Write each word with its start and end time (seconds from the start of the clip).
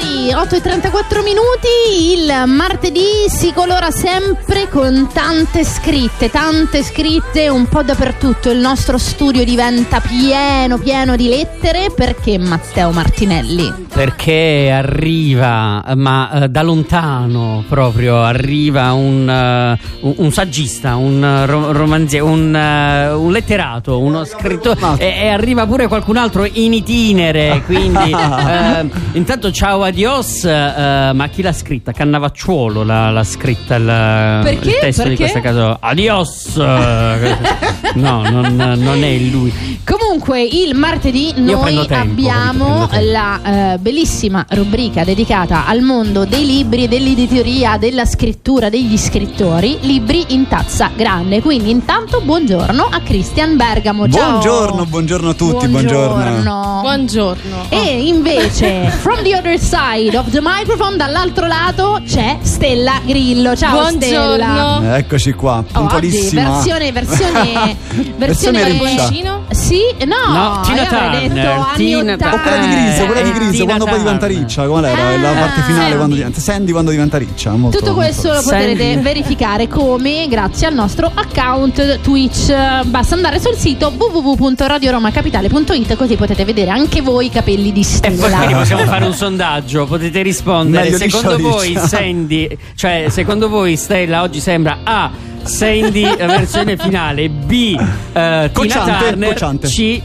signori, 0.00 0.32
8 0.32 0.56
e 0.56 0.60
34 0.60 1.22
minuti, 1.22 2.12
il 2.12 2.48
martedì 2.48 3.28
si 3.28 3.52
colora 3.52 3.90
sempre 3.90 4.68
con 4.68 5.08
tante 5.12 5.64
scritte, 5.64 6.30
tante 6.30 6.82
scritte 6.82 7.48
un 7.48 7.66
po' 7.66 7.82
dappertutto, 7.82 8.50
il 8.50 8.58
nostro 8.58 8.98
studio 8.98 9.44
diventa 9.44 10.00
pieno, 10.00 10.78
pieno 10.78 11.16
di 11.16 11.28
lettere, 11.28 11.90
perché 11.94 12.38
Matteo 12.38 12.90
Martinelli? 12.90 13.72
Perché 13.92 14.70
arriva, 14.72 15.84
ma 15.94 16.30
uh, 16.32 16.46
da 16.46 16.62
lontano 16.62 17.64
proprio, 17.68 18.22
arriva 18.22 18.92
un, 18.92 19.78
uh, 20.00 20.14
un, 20.16 20.32
saggista, 20.32 20.96
un 20.96 21.22
uh, 21.22 21.72
romanziere, 21.72 22.24
un, 22.24 22.54
un, 22.54 23.32
letterato, 23.32 23.98
uno 23.98 24.24
scrittore, 24.24 24.78
e, 24.98 25.24
e, 25.24 25.28
arriva 25.28 25.66
pure 25.66 25.86
qualcun 25.86 26.16
altro 26.16 26.46
in 26.50 26.72
itinere, 26.72 27.62
quindi 27.66 28.14
intanto 29.12 29.50
ciao 29.50 29.82
adios, 29.90 30.44
ma 30.44 31.28
chi 31.28 31.42
l'ha 31.42 31.52
scritta? 31.52 31.92
Cannavacciuolo 31.92 32.84
l'ha, 32.84 33.10
l'ha 33.10 33.24
scritta 33.24 33.74
il, 33.74 33.84
Perché? 33.84 34.68
il 34.68 34.76
testo 34.78 35.02
Perché? 35.02 35.08
di 35.08 35.16
questa 35.16 35.40
casa. 35.40 35.78
Adios! 35.80 36.56
no, 37.94 38.28
non, 38.28 38.54
non, 38.54 39.02
è 39.04 39.18
lui. 39.18 39.52
Comunque 39.84 40.42
il 40.42 40.74
martedì 40.74 41.32
noi 41.36 41.86
tempo, 41.86 41.94
abbiamo 41.94 42.88
la 43.00 43.76
bellissima 43.80 44.44
rubrica 44.50 45.04
dedicata 45.04 45.66
al 45.66 45.80
mondo 45.80 46.24
dei 46.24 46.46
libri, 46.46 46.86
dell'editoria, 46.86 47.76
della 47.76 48.04
scrittura, 48.04 48.68
degli 48.68 48.96
scrittori, 48.96 49.78
libri 49.80 50.26
in 50.28 50.46
tazza 50.46 50.90
grande. 50.94 51.42
Quindi 51.42 51.70
intanto 51.70 52.20
buongiorno 52.20 52.88
a 52.90 53.00
Christian 53.00 53.56
Bergamo. 53.56 54.08
Ciao. 54.08 54.30
Buongiorno, 54.30 54.86
buongiorno 54.86 55.28
a 55.30 55.34
tutti, 55.34 55.66
buongiorno. 55.66 56.14
buongiorno. 56.14 56.78
Buongiorno. 56.82 57.66
E 57.70 58.06
invece, 58.06 58.88
from 59.02 59.22
the 59.22 59.34
other 59.34 59.58
side 59.58 59.79
of 59.82 60.28
the 60.30 60.40
microphone, 60.42 60.96
dall'altro 60.98 61.46
lato 61.46 62.00
c'è 62.06 62.36
Stella 62.42 63.00
Grillo. 63.02 63.56
Ciao 63.56 63.78
buongiorno. 63.80 64.76
Stella. 64.76 64.96
Eccoci 64.98 65.32
qua, 65.32 65.64
puntualissima. 65.72 66.50
Oh, 66.50 66.58
oggi 66.58 66.68
versione, 66.70 66.92
versione, 66.92 67.76
versione 68.16 68.68
riccia. 68.68 69.08
Sì, 69.50 69.80
no, 70.04 70.32
no 70.32 70.60
Tina 70.64 70.84
Turner, 70.84 71.28
detto 71.32 71.50
anni 71.50 71.76
Tina- 71.76 72.12
80. 72.14 72.34
O 72.34 72.40
quella 72.40 72.56
di 72.58 72.68
Grise, 72.68 73.06
quella 73.06 73.20
di 73.22 73.28
Eh, 73.28 73.32
Grise, 73.32 73.64
quando 73.64 73.84
poi 73.86 73.98
diventa 73.98 74.26
Turner. 74.26 74.42
riccia, 74.44 74.66
qual 74.66 74.84
era? 74.84 75.08
Ah, 75.08 75.16
la 75.16 75.32
parte 75.40 75.60
finale 75.62 75.80
Sandy. 75.82 75.96
quando 75.96 76.14
diventa 76.14 76.40
Sandy 76.40 76.72
quando 76.72 76.90
diventa 76.90 77.16
riccia. 77.18 77.50
Molto, 77.52 77.78
Tutto 77.78 77.94
questo 77.94 78.28
lo 78.28 78.34
molto- 78.34 78.50
potrete 78.50 78.82
Sandy. 78.84 79.02
verificare 79.02 79.66
come 79.66 80.26
grazie 80.28 80.66
al 80.66 80.74
nostro 80.74 81.10
account 81.14 82.00
Twitch. 82.02 82.54
Basta 82.84 83.14
andare 83.14 83.40
sul 83.40 83.56
sito 83.56 83.90
www.radioromacapitale.it 83.96 85.96
così 85.96 86.16
potete 86.16 86.44
vedere 86.44 86.70
anche 86.70 87.00
voi 87.00 87.26
i 87.26 87.30
capelli 87.30 87.72
di 87.72 87.80
E 87.80 87.84
poi 88.00 88.10
quindi 88.18 88.26
Stella. 88.28 88.56
possiamo 88.58 88.84
fare 88.84 89.04
un 89.06 89.14
sondaggio, 89.14 89.59
potete 89.86 90.22
rispondere. 90.22 90.90
Meglio 90.90 90.96
secondo 90.98 91.38
voi 91.38 91.76
Sandy, 91.76 92.56
cioè 92.74 93.06
secondo 93.08 93.48
voi 93.48 93.76
Stella 93.76 94.22
oggi 94.22 94.40
sembra 94.40 94.80
A. 94.84 95.10
Sandy 95.42 96.02
versione 96.26 96.76
finale, 96.76 97.28
B. 97.28 97.76
eh, 98.12 98.50
Tina 98.52 98.98
Turner. 98.98 99.58
C. 99.60 100.02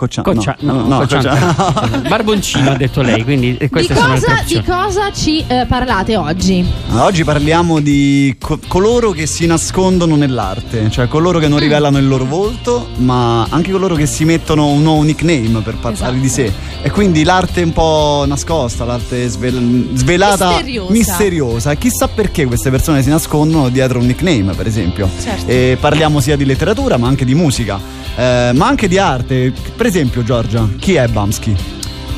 Coccia- 0.00 0.22
Coccia- 0.22 0.56
no, 0.60 0.72
no, 0.72 0.86
no, 0.86 0.98
cocciante. 1.00 1.28
coccia- 1.28 1.98
Barboncino 2.08 2.70
ha 2.70 2.74
detto 2.76 3.02
lei, 3.02 3.22
quindi 3.22 3.54
Di 3.58 3.68
queste 3.68 3.94
sono 3.94 4.14
cosa, 4.14 4.26
di 4.46 4.54
opzioni. 4.56 4.64
cosa 4.64 5.12
ci 5.12 5.44
eh, 5.46 5.66
parlate 5.68 6.16
oggi? 6.16 6.64
Allora, 6.88 7.04
Oggi 7.04 7.22
parliamo 7.22 7.80
di 7.80 8.34
co- 8.40 8.58
coloro 8.66 9.10
che 9.10 9.26
si 9.26 9.44
nascondono 9.46 10.16
nell'arte, 10.16 10.90
cioè 10.90 11.06
coloro 11.06 11.38
che 11.38 11.48
non 11.48 11.58
Mm. 11.58 11.62
rivelano 11.62 11.98
il 11.98 12.08
loro 12.08 12.24
volto, 12.24 12.88
ma 12.96 13.44
anche 13.50 13.70
coloro 13.70 13.94
che 13.94 14.06
si 14.06 14.24
mettono 14.24 14.68
un 14.68 14.82
nuovo 14.82 15.02
nickname 15.02 15.60
per 15.62 15.76
parlare 15.76 16.18
di 16.18 16.28
sé. 16.30 16.50
E 16.82 16.90
quindi 16.90 17.22
l'arte 17.24 17.60
un 17.62 17.72
po' 17.74 18.24
nascosta, 18.26 18.86
l'arte 18.86 19.28
svel- 19.28 19.90
svelata, 19.92 20.48
Misteriosa. 20.48 20.92
misteriosa. 20.92 21.74
Chissà 21.74 22.08
perché 22.08 22.46
queste 22.46 22.70
persone 22.70 23.02
si 23.02 23.10
nascondono 23.10 23.68
dietro 23.68 23.98
un 23.98 24.06
nickname, 24.06 24.54
per 24.54 24.66
esempio. 24.66 25.08
Certo. 25.22 25.46
E 25.46 25.76
parliamo 25.78 26.20
sia 26.20 26.36
di 26.36 26.46
letteratura, 26.46 26.96
ma 26.96 27.06
anche 27.08 27.24
di 27.26 27.34
musica, 27.34 27.78
eh, 28.16 28.50
ma 28.54 28.66
anche 28.66 28.88
di 28.88 28.96
arte. 28.98 29.52
Per 29.76 29.86
esempio, 29.90 30.22
Giorgia, 30.22 30.68
chi 30.78 30.94
è 30.94 31.06
Bamsky? 31.08 31.54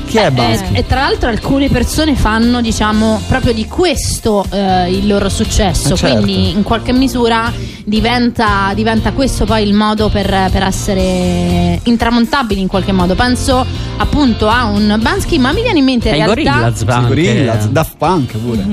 Chi 0.07 0.19
è 0.19 0.27
Eh, 0.27 0.31
Bamsky? 0.31 0.75
e 0.75 0.87
tra 0.87 1.01
l'altro 1.01 1.29
alcune 1.31 1.69
persone 1.71 2.15
fanno, 2.15 2.61
diciamo, 2.61 3.21
proprio 3.29 3.53
di 3.55 3.67
questo 3.67 4.45
eh, 4.51 4.91
il 4.91 5.07
loro 5.07 5.29
successo. 5.31 5.95
Eh, 5.95 5.97
certo. 5.97 6.21
Quindi 6.21 6.51
in 6.51 6.63
qualche 6.63 6.93
misura 6.93 7.51
diventa, 7.85 8.73
diventa 8.75 9.13
questo 9.13 9.47
poi 9.47 9.67
il 9.67 9.73
modo 9.73 10.09
per, 10.11 10.27
per 10.51 10.63
essere 10.65 11.81
intramontabili 11.83 12.61
in 12.61 12.67
qualche 12.69 12.93
modo. 12.93 13.15
Penso 13.15 13.65
appunto 13.97 14.49
a 14.49 14.65
un 14.67 14.99
Bansky, 15.01 15.39
ma 15.39 15.53
mi 15.53 15.63
viene 15.63 15.79
in 15.79 15.85
mente 15.85 16.09
in 16.11 16.15
realtà. 16.17 16.35
Gorillaz. 16.35 16.85
Gorillaz, 16.85 17.67
Daft 17.69 17.97
Punk 17.97 18.37
pure. 18.37 18.65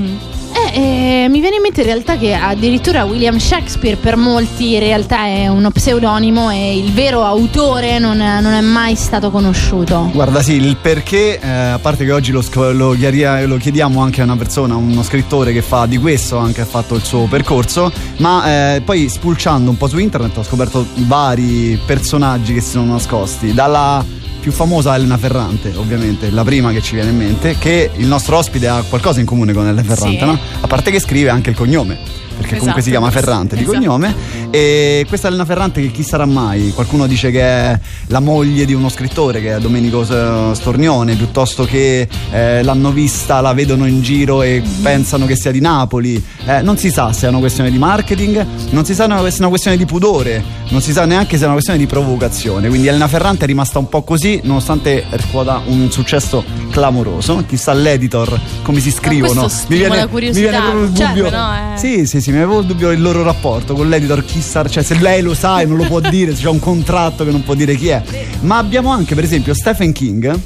Eh, 0.72 1.26
mi 1.28 1.40
viene 1.40 1.56
in 1.56 1.62
mente 1.62 1.80
in 1.80 1.86
realtà 1.86 2.16
che 2.16 2.34
addirittura 2.34 3.04
William 3.04 3.38
Shakespeare 3.38 3.96
per 3.96 4.16
molti 4.16 4.74
in 4.74 4.80
realtà 4.80 5.24
è 5.24 5.48
uno 5.48 5.70
pseudonimo 5.70 6.50
e 6.50 6.78
il 6.78 6.92
vero 6.92 7.24
autore 7.24 7.98
non 7.98 8.18
non 8.18 8.52
è 8.52 8.60
mai 8.60 8.94
stato 8.94 9.30
conosciuto. 9.30 10.10
Guarda, 10.12 10.42
sì, 10.42 10.54
il 10.54 10.76
perché, 10.76 11.40
eh, 11.40 11.48
a 11.48 11.78
parte 11.78 12.04
che 12.04 12.12
oggi 12.12 12.32
lo, 12.32 12.42
lo 12.72 12.94
lo 12.94 13.56
chiediamo 13.56 14.00
anche 14.00 14.20
a 14.20 14.24
una 14.24 14.36
persona, 14.36 14.76
uno 14.76 15.02
scrittore 15.02 15.52
che 15.52 15.62
fa 15.62 15.86
di 15.86 15.98
questo, 15.98 16.36
anche 16.36 16.60
ha 16.60 16.66
fatto 16.66 16.94
il 16.94 17.02
suo 17.02 17.26
percorso, 17.26 17.92
ma 18.18 18.74
eh, 18.74 18.80
poi 18.82 19.08
spulciando 19.08 19.70
un 19.70 19.76
po' 19.76 19.88
su 19.88 19.98
internet 19.98 20.36
ho 20.36 20.42
scoperto 20.42 20.86
vari 21.06 21.78
personaggi 21.84 22.54
che 22.54 22.60
si 22.60 22.70
sono 22.70 22.92
nascosti, 22.92 23.52
dalla 23.52 24.18
più 24.40 24.50
famosa 24.52 24.94
Elena 24.94 25.18
Ferrante, 25.18 25.72
ovviamente, 25.76 26.30
la 26.30 26.42
prima 26.44 26.72
che 26.72 26.80
ci 26.80 26.94
viene 26.94 27.10
in 27.10 27.16
mente, 27.16 27.56
che 27.58 27.90
il 27.96 28.06
nostro 28.06 28.36
ospite 28.38 28.66
ha 28.68 28.82
qualcosa 28.88 29.20
in 29.20 29.26
comune 29.26 29.52
con 29.52 29.66
Elena 29.66 29.82
Ferrante, 29.82 30.18
Sì. 30.18 30.24
no? 30.24 30.38
A 30.60 30.66
parte 30.66 30.90
che 30.90 30.98
scrive 31.00 31.28
anche 31.30 31.50
il 31.50 31.56
cognome. 31.56 31.98
Perché 32.40 32.56
comunque 32.56 32.80
si 32.82 32.88
Esatto, 32.90 33.04
chiama 33.06 33.10
Ferrante 33.10 33.56
di 33.56 33.62
esatto. 33.62 33.76
cognome. 33.78 34.14
E 34.50 35.04
questa 35.08 35.28
Elena 35.28 35.44
Ferrante, 35.44 35.80
che 35.82 35.90
chi 35.90 36.02
sarà 36.02 36.24
mai? 36.24 36.72
Qualcuno 36.74 37.06
dice 37.06 37.30
che 37.30 37.40
è 37.42 37.78
la 38.06 38.20
moglie 38.20 38.64
di 38.64 38.72
uno 38.72 38.88
scrittore, 38.88 39.40
che 39.42 39.54
è 39.56 39.58
Domenico 39.60 40.04
S- 40.04 40.52
Stornione, 40.52 41.14
piuttosto 41.16 41.64
che 41.64 42.08
eh, 42.32 42.62
l'hanno 42.62 42.90
vista, 42.92 43.40
la 43.40 43.52
vedono 43.52 43.86
in 43.86 44.00
giro 44.02 44.42
e 44.42 44.62
pensano 44.82 45.26
che 45.26 45.36
sia 45.36 45.50
di 45.50 45.60
Napoli. 45.60 46.22
Eh, 46.46 46.62
non 46.62 46.76
si 46.78 46.90
sa 46.90 47.12
se 47.12 47.26
è 47.26 47.28
una 47.28 47.38
questione 47.38 47.70
di 47.70 47.78
marketing, 47.78 48.44
non 48.70 48.84
si 48.84 48.94
sa 48.94 49.04
se 49.04 49.10
è 49.10 49.38
una 49.40 49.48
questione 49.48 49.76
di 49.76 49.84
pudore, 49.84 50.42
non 50.68 50.80
si 50.80 50.92
sa 50.92 51.04
neanche 51.04 51.36
se 51.36 51.42
è 51.42 51.44
una 51.44 51.52
questione 51.54 51.78
di 51.78 51.86
provocazione. 51.86 52.68
Quindi 52.68 52.86
Elena 52.88 53.06
Ferrante 53.08 53.44
è 53.44 53.46
rimasta 53.46 53.78
un 53.78 53.88
po' 53.88 54.02
così, 54.02 54.40
nonostante 54.44 55.04
riscuota 55.10 55.60
un 55.66 55.90
successo 55.90 56.42
clamoroso. 56.70 57.44
Chissà 57.46 57.72
l'editor 57.74 58.38
come 58.62 58.80
si 58.80 58.90
scrivono. 58.90 59.42
questo 59.42 59.48
stimola 59.48 60.06
curiosità, 60.06 60.60
proprio 60.60 60.82
il 60.84 60.94
cioè, 60.96 61.06
dubbio. 61.08 61.22
però 61.24 61.50
è- 61.52 61.76
Sì, 61.76 62.06
sì, 62.06 62.20
sì, 62.20 62.29
mi 62.30 62.38
avevo 62.38 62.60
il 62.60 62.66
dubbio 62.66 62.88
del 62.88 63.00
loro 63.00 63.22
rapporto 63.22 63.74
con 63.74 63.88
l'editor, 63.88 64.24
chissà, 64.24 64.66
cioè 64.68 64.82
se 64.82 64.98
lei 64.98 65.22
lo 65.22 65.34
sa 65.34 65.60
e 65.60 65.66
non 65.66 65.76
lo 65.76 65.84
può 65.84 66.00
dire, 66.08 66.34
se 66.34 66.42
c'è 66.42 66.48
un 66.48 66.58
contratto 66.58 67.24
che 67.24 67.30
non 67.30 67.42
può 67.42 67.54
dire 67.54 67.74
chi 67.76 67.88
è. 67.88 68.02
Ma 68.40 68.58
abbiamo 68.58 68.90
anche, 68.90 69.14
per 69.14 69.24
esempio, 69.24 69.54
Stephen 69.54 69.92
King. 69.92 70.38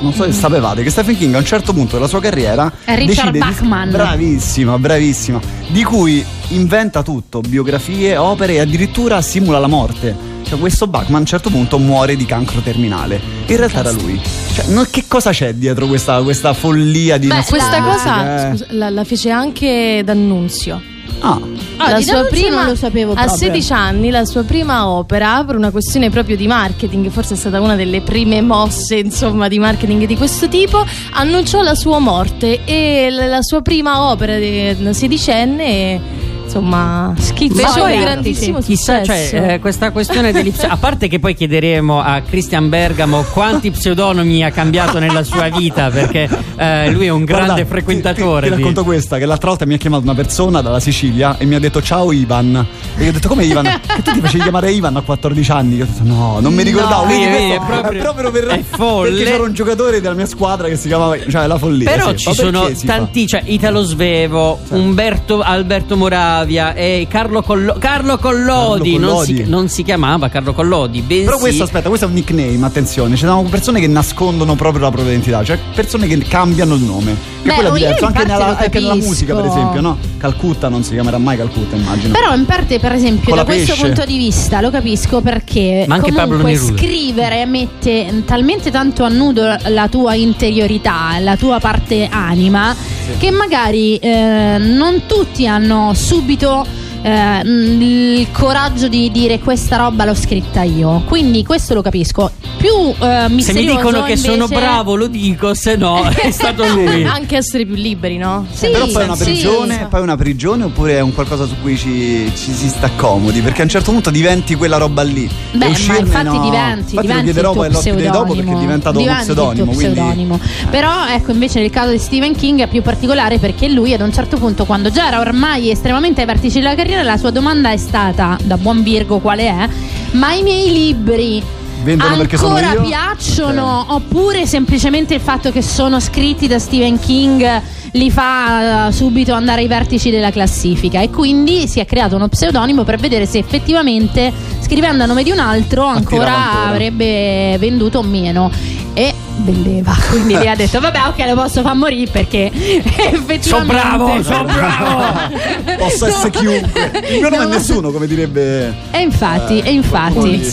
Non 0.00 0.12
so 0.12 0.24
se 0.24 0.32
sapevate 0.32 0.82
che 0.82 0.90
Stephen 0.90 1.16
King 1.16 1.34
a 1.34 1.38
un 1.38 1.44
certo 1.46 1.72
punto 1.72 1.94
della 1.94 2.08
sua 2.08 2.20
carriera 2.20 2.70
È 2.84 2.94
Richard 2.96 3.06
decide 3.06 3.30
di- 3.32 3.38
Bachman. 3.38 3.90
bravissima, 3.90 4.78
bravissima, 4.78 5.40
di 5.68 5.82
cui 5.82 6.22
inventa 6.48 7.02
tutto, 7.02 7.40
biografie, 7.40 8.16
opere 8.16 8.54
e 8.54 8.60
addirittura 8.60 9.22
simula 9.22 9.58
la 9.58 9.66
morte. 9.68 10.32
Cioè 10.42 10.58
questo 10.58 10.88
Bachman 10.88 11.14
a 11.14 11.18
un 11.20 11.26
certo 11.26 11.48
punto 11.48 11.78
muore 11.78 12.16
di 12.16 12.26
cancro 12.26 12.60
terminale. 12.60 13.18
In 13.46 13.56
realtà 13.56 13.78
era 13.80 13.92
lui. 13.92 14.20
Cioè, 14.52 14.66
no- 14.66 14.84
che 14.90 15.04
cosa 15.08 15.30
c'è 15.30 15.54
dietro 15.54 15.86
questa, 15.86 16.20
questa 16.22 16.52
follia 16.52 17.16
di 17.16 17.28
Beh, 17.28 17.42
Questa 17.48 17.82
cosa 17.82 18.34
Eh. 18.34 18.50
scusa, 18.50 18.66
la, 18.70 18.90
la 18.90 19.04
fece 19.04 19.30
anche 19.30 20.02
D'Annunzio. 20.04 20.82
Ah, 21.20 21.40
Ah, 21.76 21.90
la 21.90 21.96
di 21.98 22.04
sua 22.04 22.24
prima, 22.24 22.56
non 22.56 22.66
lo 22.66 22.74
sapevo 22.76 23.12
a 23.12 23.14
proprio. 23.14 23.36
16 23.36 23.72
anni 23.72 24.10
la 24.10 24.24
sua 24.24 24.44
prima 24.44 24.86
opera 24.88 25.42
per 25.44 25.56
una 25.56 25.70
questione 25.70 26.08
proprio 26.08 26.36
di 26.36 26.46
marketing 26.46 27.10
forse 27.10 27.34
è 27.34 27.36
stata 27.36 27.60
una 27.60 27.74
delle 27.74 28.00
prime 28.00 28.40
mosse 28.40 28.96
insomma 28.96 29.48
di 29.48 29.58
marketing 29.58 30.06
di 30.06 30.16
questo 30.16 30.48
tipo 30.48 30.84
annunciò 31.14 31.62
la 31.62 31.74
sua 31.74 31.98
morte 31.98 32.64
e 32.64 33.08
la, 33.10 33.42
sua 33.42 33.60
prima 33.60 34.08
opera 34.08 34.38
di 34.38 34.76
sedicenne 34.92 36.00
insomma 36.44 37.14
Schizzo. 37.18 37.62
Ma 37.62 37.72
poi, 37.72 37.98
grandissimo 37.98 38.60
Chissà, 38.60 39.02
cioè, 39.02 39.30
eh, 39.32 39.58
questa 39.58 39.90
questione 39.90 40.32
degli 40.32 40.52
a 40.66 40.76
parte 40.76 41.08
che 41.08 41.18
poi 41.18 41.34
chiederemo 41.34 42.00
a 42.00 42.20
Christian 42.20 42.68
Bergamo 42.68 43.22
quanti 43.22 43.70
pseudonomi 43.70 44.44
ha 44.44 44.50
cambiato 44.50 44.98
nella 44.98 45.22
sua 45.24 45.48
vita, 45.48 45.90
perché 45.90 46.28
eh, 46.56 46.90
lui 46.90 47.06
è 47.06 47.10
un 47.10 47.24
grande 47.24 47.46
Guarda, 47.46 47.66
frequentatore. 47.66 48.40
Ti, 48.40 48.46
ti, 48.46 48.50
ti 48.50 48.56
di- 48.56 48.62
racconto 48.62 48.84
questa: 48.84 49.18
che 49.18 49.26
l'altra 49.26 49.48
volta 49.48 49.66
mi 49.66 49.74
ha 49.74 49.76
chiamato 49.76 50.02
una 50.04 50.14
persona 50.14 50.60
dalla 50.60 50.80
Sicilia 50.80 51.36
e 51.38 51.44
mi 51.44 51.54
ha 51.54 51.58
detto 51.58 51.82
ciao 51.82 52.12
Ivan. 52.12 52.66
E 52.96 53.02
io 53.02 53.10
ho 53.10 53.12
detto 53.12 53.28
come 53.28 53.44
Ivan? 53.44 53.64
che 53.86 54.02
tu 54.02 54.12
ti 54.12 54.20
facevi 54.20 54.42
chiamare 54.42 54.70
Ivan 54.70 54.96
a 54.96 55.00
14 55.00 55.50
anni? 55.50 55.76
Io 55.76 55.84
ho 55.84 55.86
detto 55.86 56.04
no, 56.04 56.40
non 56.40 56.54
mi 56.54 56.62
ricordavo. 56.62 57.02
No, 57.04 57.08
Vedi, 57.08 57.24
vedi, 57.24 57.36
questo 57.36 57.54
è 57.54 57.66
proprio- 57.66 57.98
è 57.98 58.02
proprio 58.02 58.30
per, 58.30 58.44
è 58.46 58.62
folle. 58.62 59.10
Perché 59.14 59.24
c'era 59.24 59.42
un 59.42 59.52
giocatore 59.52 60.00
della 60.00 60.14
mia 60.14 60.26
squadra 60.26 60.68
che 60.68 60.76
si 60.76 60.88
chiamava, 60.88 61.16
cioè 61.28 61.46
la 61.46 61.58
follia. 61.58 61.90
Però 61.90 62.10
sì. 62.10 62.16
ci 62.16 62.34
sono 62.34 62.68
si 62.68 62.86
fa? 62.86 62.94
tanti, 62.94 63.26
cioè 63.26 63.42
Italo 63.44 63.82
Svevo, 63.82 64.58
Umberto, 64.70 65.40
Alberto 65.40 65.96
Moravia, 65.96 66.33
Moravia 66.34 66.74
e 66.74 67.06
Carlo, 67.08 67.42
Collo- 67.42 67.76
Carlo 67.78 68.18
Collodi, 68.18 68.92
Carlo 68.92 69.06
Non, 69.12 69.24
si, 69.24 69.32
Collodi. 69.34 69.50
non 69.50 69.68
si 69.68 69.82
chiamava 69.84 70.28
Carlo 70.28 70.52
Collodi, 70.52 71.00
bensì 71.00 71.24
Però 71.24 71.38
questo, 71.38 71.62
aspetta, 71.62 71.88
questo 71.88 72.06
è 72.06 72.08
un 72.08 72.14
nickname, 72.14 72.66
attenzione. 72.66 73.14
Ci 73.14 73.24
sono 73.24 73.42
persone 73.44 73.78
che 73.80 73.86
nascondono 73.86 74.56
proprio 74.56 74.82
la 74.82 74.90
propria 74.90 75.12
identità, 75.12 75.44
cioè 75.44 75.58
persone 75.74 76.06
che 76.08 76.18
cambiano 76.18 76.74
il 76.74 76.82
nome. 76.82 77.14
Che 77.42 77.48
Beh, 77.48 77.54
quello 77.54 77.74
è 77.74 77.78
diverso, 77.78 78.06
anche 78.06 78.24
nella, 78.24 78.58
anche 78.58 78.80
nella 78.80 78.94
musica, 78.94 79.34
per 79.34 79.44
esempio, 79.44 79.80
no? 79.80 79.98
Calcutta 80.16 80.68
non 80.68 80.82
si 80.82 80.92
chiamerà 80.92 81.18
mai 81.18 81.36
Calcutta, 81.36 81.76
immagino. 81.76 82.12
Però 82.14 82.34
in 82.34 82.46
parte, 82.46 82.80
per 82.80 82.92
esempio, 82.92 83.28
Con 83.28 83.36
da 83.36 83.44
questo 83.44 83.72
pesce. 83.72 83.86
punto 83.86 84.04
di 84.04 84.16
vista 84.16 84.60
lo 84.60 84.70
capisco 84.70 85.20
perché 85.20 85.84
Ma 85.86 85.96
anche 85.96 86.12
comunque 86.12 86.56
scrivere 86.56 87.44
mette 87.46 88.22
talmente 88.26 88.70
tanto 88.70 89.04
a 89.04 89.08
nudo 89.08 89.56
la 89.68 89.88
tua 89.88 90.14
interiorità, 90.14 91.18
la 91.20 91.36
tua 91.36 91.60
parte 91.60 92.08
anima, 92.10 92.74
che 93.18 93.30
magari 93.30 93.96
eh, 93.98 94.56
non 94.58 95.02
tutti 95.06 95.46
hanno 95.46 95.92
subito 95.94 96.66
eh, 97.04 97.40
il 97.44 98.30
coraggio 98.32 98.88
di 98.88 99.10
dire 99.10 99.38
questa 99.38 99.76
roba 99.76 100.06
l'ho 100.06 100.14
scritta 100.14 100.62
io. 100.62 101.02
Quindi 101.06 101.44
questo 101.44 101.74
lo 101.74 101.82
capisco. 101.82 102.30
Più 102.56 102.70
eh, 102.70 103.26
misterioso 103.28 103.42
Se 103.42 103.52
mi 103.52 103.66
dicono 103.66 104.02
che 104.04 104.16
sono 104.16 104.44
invece- 104.44 104.54
bravo 104.54 104.94
lo 104.94 105.06
dico, 105.06 105.52
se 105.52 105.76
no 105.76 106.08
è 106.08 106.30
stato 106.30 106.66
lui. 106.66 107.04
Anche 107.04 107.36
essere 107.36 107.66
più 107.66 107.74
liberi, 107.74 108.16
no? 108.16 108.46
Sì, 108.50 108.68
Però 108.70 108.86
poi 108.86 109.02
è 109.02 109.04
una 109.04 109.16
sì. 109.16 109.24
prigione, 109.24 109.86
poi 109.90 110.00
è 110.00 110.02
una 110.02 110.16
prigione 110.16 110.64
oppure 110.64 110.96
è 110.96 111.00
un 111.00 111.12
qualcosa 111.12 111.44
su 111.46 111.56
cui 111.60 111.76
ci, 111.76 112.32
ci 112.34 112.52
si 112.52 112.68
sta 112.68 112.88
comodi? 112.96 113.42
Perché 113.42 113.60
a 113.60 113.64
un 113.64 113.70
certo 113.70 113.90
punto 113.90 114.08
diventi 114.08 114.54
quella 114.54 114.78
roba 114.78 115.02
lì. 115.02 115.28
Beh, 115.52 115.64
E 115.66 115.68
ma 115.68 115.74
uscirne, 115.74 115.98
infatti 115.98 116.24
no. 116.24 116.40
diventi, 116.42 116.78
Infatti 116.78 116.94
lo 116.94 117.02
diventi 117.02 117.24
chiederò 117.24 117.48
il 117.48 117.52
tuo 117.52 117.62
poi 117.62 117.70
all'ospite 117.70 118.10
dopo 118.10 118.34
perché 118.34 118.52
è 118.52 118.58
diventato 118.58 118.98
uno 118.98 119.06
tuo 119.08 119.16
pseudonimo. 119.20 119.72
Quindi... 119.72 119.94
pseudonimo. 119.94 120.40
Però 120.70 121.06
ecco 121.08 121.32
invece 121.32 121.60
nel 121.60 121.70
caso 121.70 121.90
di 121.90 121.98
Stephen 121.98 122.34
King 122.34 122.60
è 122.60 122.66
più 122.66 122.80
particolare 122.80 123.38
perché 123.38 123.68
lui 123.68 123.92
ad 123.92 124.00
un 124.00 124.12
certo 124.12 124.38
punto 124.38 124.64
quando 124.64 124.90
già 124.90 125.08
era 125.08 125.20
ormai 125.20 125.70
estremamente 125.70 126.20
ai 126.22 126.26
vertici 126.26 126.60
della 126.60 126.74
carriera 126.74 126.93
la 127.02 127.16
sua 127.16 127.30
domanda 127.30 127.70
è 127.70 127.76
stata 127.76 128.38
da 128.42 128.56
buon 128.56 128.82
Virgo 128.82 129.18
quale 129.18 129.48
è 129.48 129.68
ma 130.12 130.32
i 130.32 130.42
miei 130.42 130.72
libri 130.72 131.42
Vendono 131.82 132.22
ancora 132.22 132.72
io? 132.72 132.82
piacciono 132.82 133.86
oppure 133.88 134.46
semplicemente 134.46 135.14
il 135.14 135.20
fatto 135.20 135.50
che 135.50 135.60
sono 135.60 136.00
scritti 136.00 136.46
da 136.46 136.58
Stephen 136.58 136.98
King 136.98 137.62
li 137.92 138.10
fa 138.10 138.88
eh, 138.88 138.92
subito 138.92 139.34
andare 139.34 139.60
ai 139.60 139.68
vertici 139.68 140.10
della 140.10 140.30
classifica 140.30 141.00
e 141.00 141.10
quindi 141.10 141.68
si 141.68 141.80
è 141.80 141.84
creato 141.84 142.16
uno 142.16 142.28
pseudonimo 142.28 142.84
per 142.84 142.98
vedere 142.98 143.26
se 143.26 143.38
effettivamente 143.38 144.32
scrivendo 144.60 145.02
a 145.02 145.06
nome 145.06 145.22
di 145.22 145.30
un 145.30 145.38
altro 145.38 145.84
ancora, 145.84 146.34
ancora. 146.34 146.68
avrebbe 146.70 147.56
venduto 147.58 147.98
o 147.98 148.02
meno 148.02 148.50
e 148.94 149.14
vendeva 149.44 149.94
quindi 150.10 150.32
lei 150.34 150.48
ha 150.48 150.56
detto 150.56 150.80
vabbè 150.80 150.98
ok 151.08 151.26
lo 151.26 151.34
posso 151.34 151.60
far 151.62 151.74
morire 151.74 152.10
perché 152.10 152.50
effettivamente 152.52 153.42
Sono 153.42 153.64
bravo, 153.64 154.22
sono 154.22 154.44
bravo. 154.44 155.32
Posso 155.78 156.06
essere 156.06 156.30
chiunque. 156.30 156.90
Il 157.10 157.20
mio 157.20 157.28
nome 157.28 157.42
è 157.44 157.46
No. 157.46 157.52
nessuno, 157.54 157.90
come 157.90 158.06
direbbe. 158.06 158.72
E 158.90 159.00
infatti, 159.00 159.58
Eh, 159.60 159.68
e 159.68 159.72
infatti. 159.72 160.52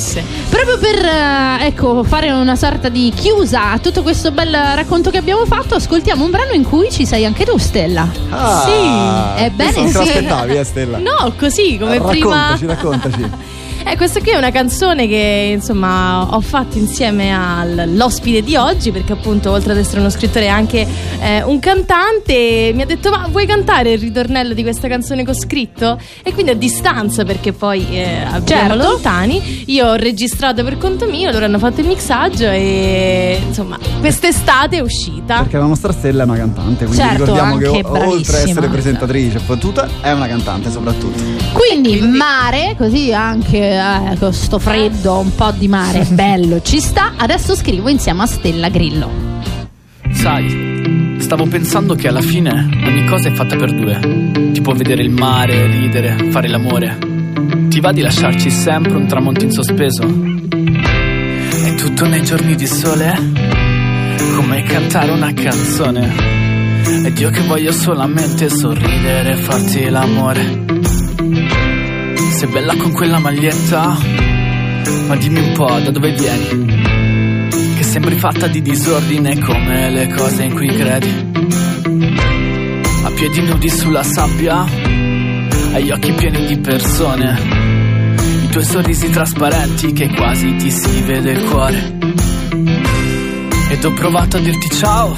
Proprio 0.50 0.78
per 0.78 0.96
eh, 1.06 1.66
ecco, 1.68 2.04
fare 2.04 2.32
una 2.32 2.56
sorta 2.56 2.90
di 2.90 3.12
chiusa 3.16 3.72
a 3.72 3.80
tutto 3.80 4.02
questo 4.04 4.32
bel 4.32 4.52
racconto 4.76 5.10
che 5.10 5.18
abbiamo 5.18 5.46
fatto, 5.46 5.76
ascoltiamo 5.76 6.24
un 6.26 6.32
brano 6.32 6.52
in 6.52 6.64
cui 6.64 6.92
ci 6.92 7.06
sei 7.06 7.26
anche 7.26 7.46
tu, 7.46 7.58
Stella. 7.58 8.08
Ah, 8.30 8.64
Sì, 8.66 9.44
ebbene 9.44 9.72
non 9.76 9.86
te 9.86 9.92
sì. 9.92 9.98
l'aspettavi, 9.98 10.56
eh, 10.58 10.64
Stella? 10.64 10.98
No, 10.98 11.34
così 11.38 11.78
come 11.80 12.00
prima. 12.02 12.50
Raccontaci, 12.50 12.66
raccontaci. 12.66 13.30
Eh, 13.84 13.98
questa 13.98 14.20
qui 14.22 14.32
è 14.32 14.38
una 14.38 14.52
canzone 14.52 15.08
che 15.08 15.50
insomma 15.56 16.36
ho 16.36 16.40
fatto 16.40 16.78
insieme 16.78 17.34
all'ospite 17.36 18.42
di 18.42 18.56
oggi 18.56 18.92
perché 18.92 19.14
appunto 19.14 19.52
oltre 19.52 19.72
ad 19.74 19.78
essere 19.80 20.00
uno 20.00 20.10
scrittore 20.10 20.46
è 20.46 20.50
anche 20.50 20.88
eh, 21.20 21.44
un 21.44 21.60
cantante 21.60 22.72
mi 22.76 22.84
ha 22.84 22.86
detto 22.86 23.10
ma 23.10 23.28
vuoi 23.30 23.46
cantare 23.46 23.94
il 23.94 24.00
ritornello 24.00 24.54
di 24.54 24.62
questa 24.62 24.88
canzone 24.88 25.24
che 25.26 25.32
ho 25.32 25.34
scritto? 25.34 26.00
E 26.24 26.32
quindi 26.34 26.52
a 26.52 26.56
distanza 26.56 27.24
perché 27.26 27.54
poi 27.54 27.86
eh, 27.92 28.22
abbiamo 28.24 28.70
Certo. 28.76 28.76
lontani 28.76 29.64
io 29.68 29.88
ho 29.88 29.96
registrato 29.96 30.64
per 30.64 30.78
conto 30.78 31.06
mio 31.08 31.32
loro 31.32 31.46
hanno 31.46 31.60
fatto 31.60 31.82
il 31.82 31.88
mixaggio 31.88 32.46
e 32.50 33.42
insomma 33.48 33.78
quest'estate 34.00 34.78
è 34.78 34.82
uscita 34.82 35.40
Perché 35.40 35.58
la 35.58 35.66
nostra 35.66 35.92
Stella 35.92 36.22
è 36.24 36.26
una 36.26 36.38
cantante, 36.38 36.86
quindi 36.86 36.98
Certo, 37.04 37.24
ricordiamo 37.26 37.58
che 37.58 37.68
o- 37.68 37.90
oltre 37.92 37.98
a 37.98 38.10
essere 38.10 38.54
bravissima. 38.54 38.68
presentatrice 38.68 39.40
fottuta, 39.40 39.88
è 40.02 40.12
una 40.12 40.28
cantante 40.28 40.70
soprattutto. 40.72 41.24
Quindi, 41.54 42.00
mare, 42.02 42.76
così 42.78 43.14
anche 43.14 43.71
eh, 43.72 44.18
con 44.18 44.34
sto 44.34 44.60
freddo, 44.60 45.20
un 45.20 45.34
po' 45.36 45.52
di 45.52 45.68
mare 45.68 46.06
bello 46.10 46.62
ci 46.62 46.80
sta. 46.80 47.14
Adesso 47.18 47.56
scrivo 47.56 47.90
insieme 47.90 48.24
a 48.24 48.26
Stella 48.26 48.70
Grillo. 48.70 49.10
Sai, 50.12 51.16
stavo 51.20 51.46
pensando 51.46 51.96
che 51.96 52.08
alla 52.08 52.22
fine 52.22 52.70
ogni 52.86 53.06
cosa 53.06 53.30
è 53.30 53.32
fatta 53.34 53.56
per 53.56 53.74
due. 53.74 54.52
Tipo 54.52 54.74
vedere 54.74 55.02
il 55.02 55.12
mare, 55.12 55.66
ridere, 55.68 56.30
fare 56.30 56.48
l'amore. 56.48 56.98
Ti 57.70 57.80
va 57.80 57.92
di 57.92 58.02
lasciarci 58.02 58.50
sempre 58.50 58.94
un 58.96 59.08
tramonto 59.08 59.44
in 59.44 59.52
sospeso? 59.52 60.04
È 60.04 61.76
tutto 61.76 62.06
nei 62.06 62.24
giorni 62.24 62.56
di 62.56 62.68
sole? 62.68 63.16
Come 64.36 64.64
cantare 64.64 65.12
una 65.12 65.34
canzone. 65.34 66.14
Ed 67.06 67.18
io 67.18 67.30
che 67.30 67.42
voglio 67.42 67.72
solamente 67.72 68.50
sorridere 68.50 69.32
e 69.32 69.36
farti 69.36 69.90
l'amore. 69.90 71.01
Sei 72.42 72.50
bella 72.50 72.76
con 72.76 72.92
quella 72.92 73.20
maglietta? 73.20 74.00
Ma 75.06 75.16
dimmi 75.16 75.38
un 75.42 75.52
po' 75.54 75.80
da 75.80 75.92
dove 75.92 76.12
vieni? 76.12 77.50
Che 77.76 77.84
sembri 77.84 78.18
fatta 78.18 78.48
di 78.48 78.64
disordine 78.64 79.38
come 79.38 79.92
le 79.92 80.08
cose 80.08 80.46
in 80.46 80.54
cui 80.56 80.66
credi. 80.70 81.30
A 83.04 83.12
piedi 83.12 83.42
nudi 83.44 83.70
sulla 83.70 84.02
sabbia, 84.02 84.66
hai 85.74 85.92
occhi 85.92 86.14
pieni 86.14 86.48
di 86.48 86.58
persone. 86.58 87.40
I 88.46 88.48
tuoi 88.50 88.66
sorrisi 88.66 89.12
trasparenti 89.12 89.94
che 89.94 90.08
quasi 90.08 90.56
ti 90.56 90.72
si 90.72 91.02
vede 91.04 91.34
il 91.34 91.44
cuore. 91.44 91.98
Ed 93.70 93.86
ho 93.86 93.94
provato 93.94 94.38
a 94.38 94.40
dirti 94.40 94.68
ciao, 94.72 95.14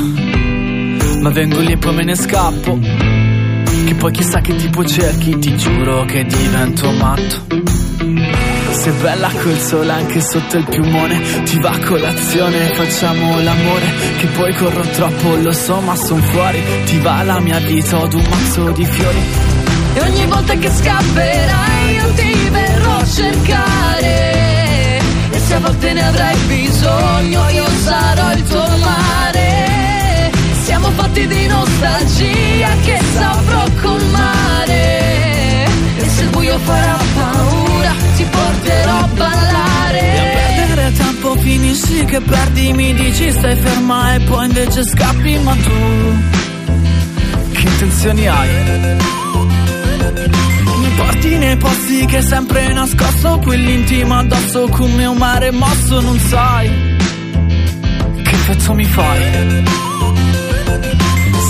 ma 1.22 1.30
vengo 1.30 1.62
lì 1.62 1.72
e 1.72 1.78
poi 1.78 1.96
me 1.96 2.04
ne 2.04 2.16
scappo. 2.16 3.13
Che 3.86 3.96
poi 3.96 4.12
chissà 4.12 4.40
che 4.40 4.56
tipo 4.56 4.86
cerchi, 4.86 5.38
ti 5.40 5.58
giuro 5.58 6.06
che 6.06 6.24
divento 6.24 6.90
matto. 6.92 7.46
Sei 8.72 8.94
bella 9.02 9.30
col 9.42 9.58
sole 9.58 9.92
anche 9.92 10.20
sotto 10.20 10.58
il 10.58 10.66
piumone 10.66 11.22
Ti 11.44 11.60
va 11.60 11.70
a 11.70 11.80
colazione, 11.80 12.58
facciamo 12.74 13.40
l'amore. 13.42 13.86
Che 14.18 14.28
poi 14.28 14.54
corro 14.56 14.82
troppo, 14.82 15.36
lo 15.36 15.52
so 15.52 15.80
ma 15.82 15.96
son 15.96 16.22
fuori. 16.22 16.62
Ti 16.86 16.98
va 17.00 17.24
la 17.24 17.40
mia 17.40 17.60
vita, 17.60 17.98
ho 17.98 18.10
un 18.12 18.26
mazzo 18.30 18.72
di 18.72 18.86
fiori. 18.86 19.22
E 19.96 20.02
ogni 20.02 20.26
volta 20.28 20.54
che 20.56 20.70
scapperai 20.70 21.94
io 21.94 22.14
ti 22.14 22.50
verrò 22.50 22.98
a 22.98 23.06
cercare. 23.06 25.02
E 25.30 25.40
se 25.40 25.54
a 25.54 25.60
volte 25.60 25.94
ne 25.94 26.08
avrai 26.08 26.38
bisogno 26.48 27.50
io 27.50 27.66
sarò 27.84 28.32
il 28.34 28.44
tuo 28.44 28.68
mare 28.78 29.33
fatti 30.96 31.28
di 31.28 31.48
nostalgia 31.48 32.70
che 32.84 33.00
saprò 33.14 33.64
colmare 33.82 35.66
E 35.98 36.10
se 36.10 36.24
il 36.24 36.30
buio 36.30 36.58
farà 36.60 36.98
paura 37.16 37.94
ti 38.16 38.24
porterò 38.24 38.98
a 38.98 39.08
ballare 39.16 40.00
E 40.00 40.20
a 40.20 40.66
perdere 40.66 40.94
tempo 40.94 41.36
finisci 41.38 42.06
che 42.06 42.22
perdi 42.22 42.74
mi 42.74 42.94
dici 42.94 43.32
stai 43.32 43.56
ferma 43.56 44.16
e 44.16 44.20
poi 44.22 44.46
invece 44.46 44.84
scappi 44.84 45.40
ma 45.40 45.54
tu 45.54 45.72
Che 47.52 47.62
intenzioni 47.62 48.28
hai? 48.28 48.50
Mi 50.82 50.90
porti 50.96 51.38
nei 51.38 51.58
posti 51.58 52.06
che 52.06 52.22
sempre 52.22 52.74
nascosto 52.74 53.40
Quell'intimo 53.40 54.18
addosso 54.18 54.68
come 54.70 55.06
un 55.06 55.18
mare 55.18 55.52
mosso 55.52 56.02
non 56.02 56.20
sai 56.20 56.70
Che 58.22 58.32
effetto 58.32 58.74
mi 58.74 58.86
fai? 58.86 59.92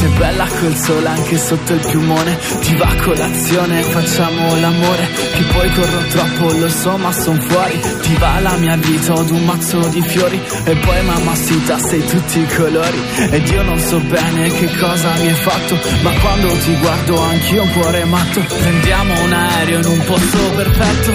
Sei 0.04 0.10
bella 0.18 0.46
col 0.60 0.76
sole 0.76 1.08
anche 1.08 1.38
sotto 1.38 1.74
il 1.74 1.80
piumone 1.80 2.38
Ti 2.60 2.76
va 2.76 2.88
a 2.88 2.96
colazione, 3.02 3.82
facciamo 3.84 4.60
l'amore. 4.60 5.08
Che 5.34 5.44
poi 5.44 5.70
corro 5.74 6.08
troppo, 6.10 6.52
lo 6.58 6.70
so 6.70 6.98
ma 6.98 7.12
son 7.12 7.40
fuori. 7.40 7.80
Ti 8.02 8.16
va 8.16 8.40
la 8.40 8.56
mia 8.58 8.76
vita, 8.76 9.14
ho 9.14 9.22
un 9.22 9.46
mazzo 9.46 9.80
di 9.88 10.02
fiori. 10.02 10.42
E 10.66 10.76
poi 10.76 11.06
mamma 11.06 11.36
sita, 11.36 11.78
sei 11.78 12.06
tutti 12.06 12.40
i 12.40 12.48
colori. 12.56 13.02
Ed 13.32 13.48
io 13.48 13.64
non 13.64 13.80
so 13.80 14.00
bene 14.00 14.50
che 14.50 14.70
cosa 14.78 15.10
mi 15.20 15.28
hai 15.28 15.36
fatto 15.36 15.78
Ma 16.02 16.12
quando 16.20 16.48
ti 16.58 16.76
guardo 16.80 17.22
anch'io 17.22 17.62
un 17.62 17.72
cuore 17.72 18.04
matto. 18.06 18.42
Prendiamo 18.42 19.24
un 19.24 19.34
aereo 19.34 19.80
in 19.80 19.86
un 19.86 20.04
posto 20.06 20.38
perfetto. 20.56 21.12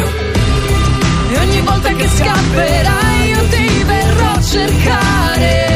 E 1.31 1.39
ogni 1.39 1.61
volta 1.61 1.93
che 1.93 2.09
scapperai 2.09 3.29
io 3.29 3.49
ti 3.49 3.83
verrò 3.85 4.31
a 4.31 4.43
cercare 4.43 5.68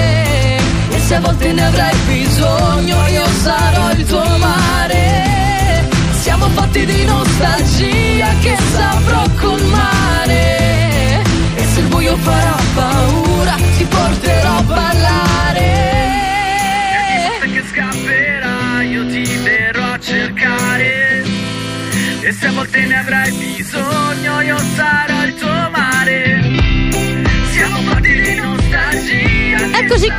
se 1.13 1.19
a 1.19 1.21
volte 1.21 1.53
ne 1.53 1.67
avrai 1.67 1.95
bisogno 2.07 3.07
io 3.09 3.27
sarò 3.43 3.91
il 3.93 4.07
tuo 4.07 4.25
mare. 4.39 5.87
Siamo 6.23 6.47
fatti 6.49 6.87
di 6.87 7.05
nostalgia 7.05 8.29
che 8.41 8.57
saprò 8.75 9.23
colmare. 9.39 11.23
E 11.55 11.65
se 11.73 11.81
il 11.81 11.87
buio 11.89 12.17
farà 12.17 12.57
paura 12.75 13.57
ti 13.77 13.85
porterò 13.85 14.52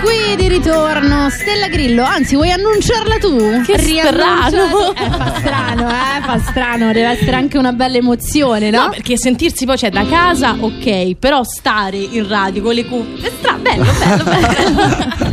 qui 0.02 0.36
di 0.36 0.48
ritorno, 0.48 1.30
Stella 1.30 1.68
Grillo. 1.68 2.04
Anzi, 2.04 2.36
vuoi 2.36 2.52
annunciarla 2.52 3.18
tu? 3.18 3.62
Che 3.62 3.78
strano. 3.78 4.94
Eh, 4.94 5.10
fa 5.10 5.34
strano, 5.38 5.90
eh, 5.90 6.22
fa 6.22 6.40
strano. 6.40 6.92
Deve 6.92 7.08
essere 7.10 7.36
anche 7.36 7.58
una 7.58 7.72
bella 7.74 7.98
emozione, 7.98 8.70
no? 8.70 8.84
No, 8.84 8.90
perché 8.90 9.18
sentirsi 9.18 9.66
poi, 9.66 9.78
cioè, 9.78 9.90
da 9.90 10.06
casa, 10.06 10.56
ok, 10.60 11.16
però 11.16 11.44
stare 11.44 11.98
in 11.98 12.28
radio 12.28 12.62
con 12.62 12.74
le 12.74 12.86
cuffie, 12.86 13.28
è 13.28 13.32
stra- 13.38 13.58
bello, 13.60 13.92
bello, 14.00 14.24
bello. 14.24 15.32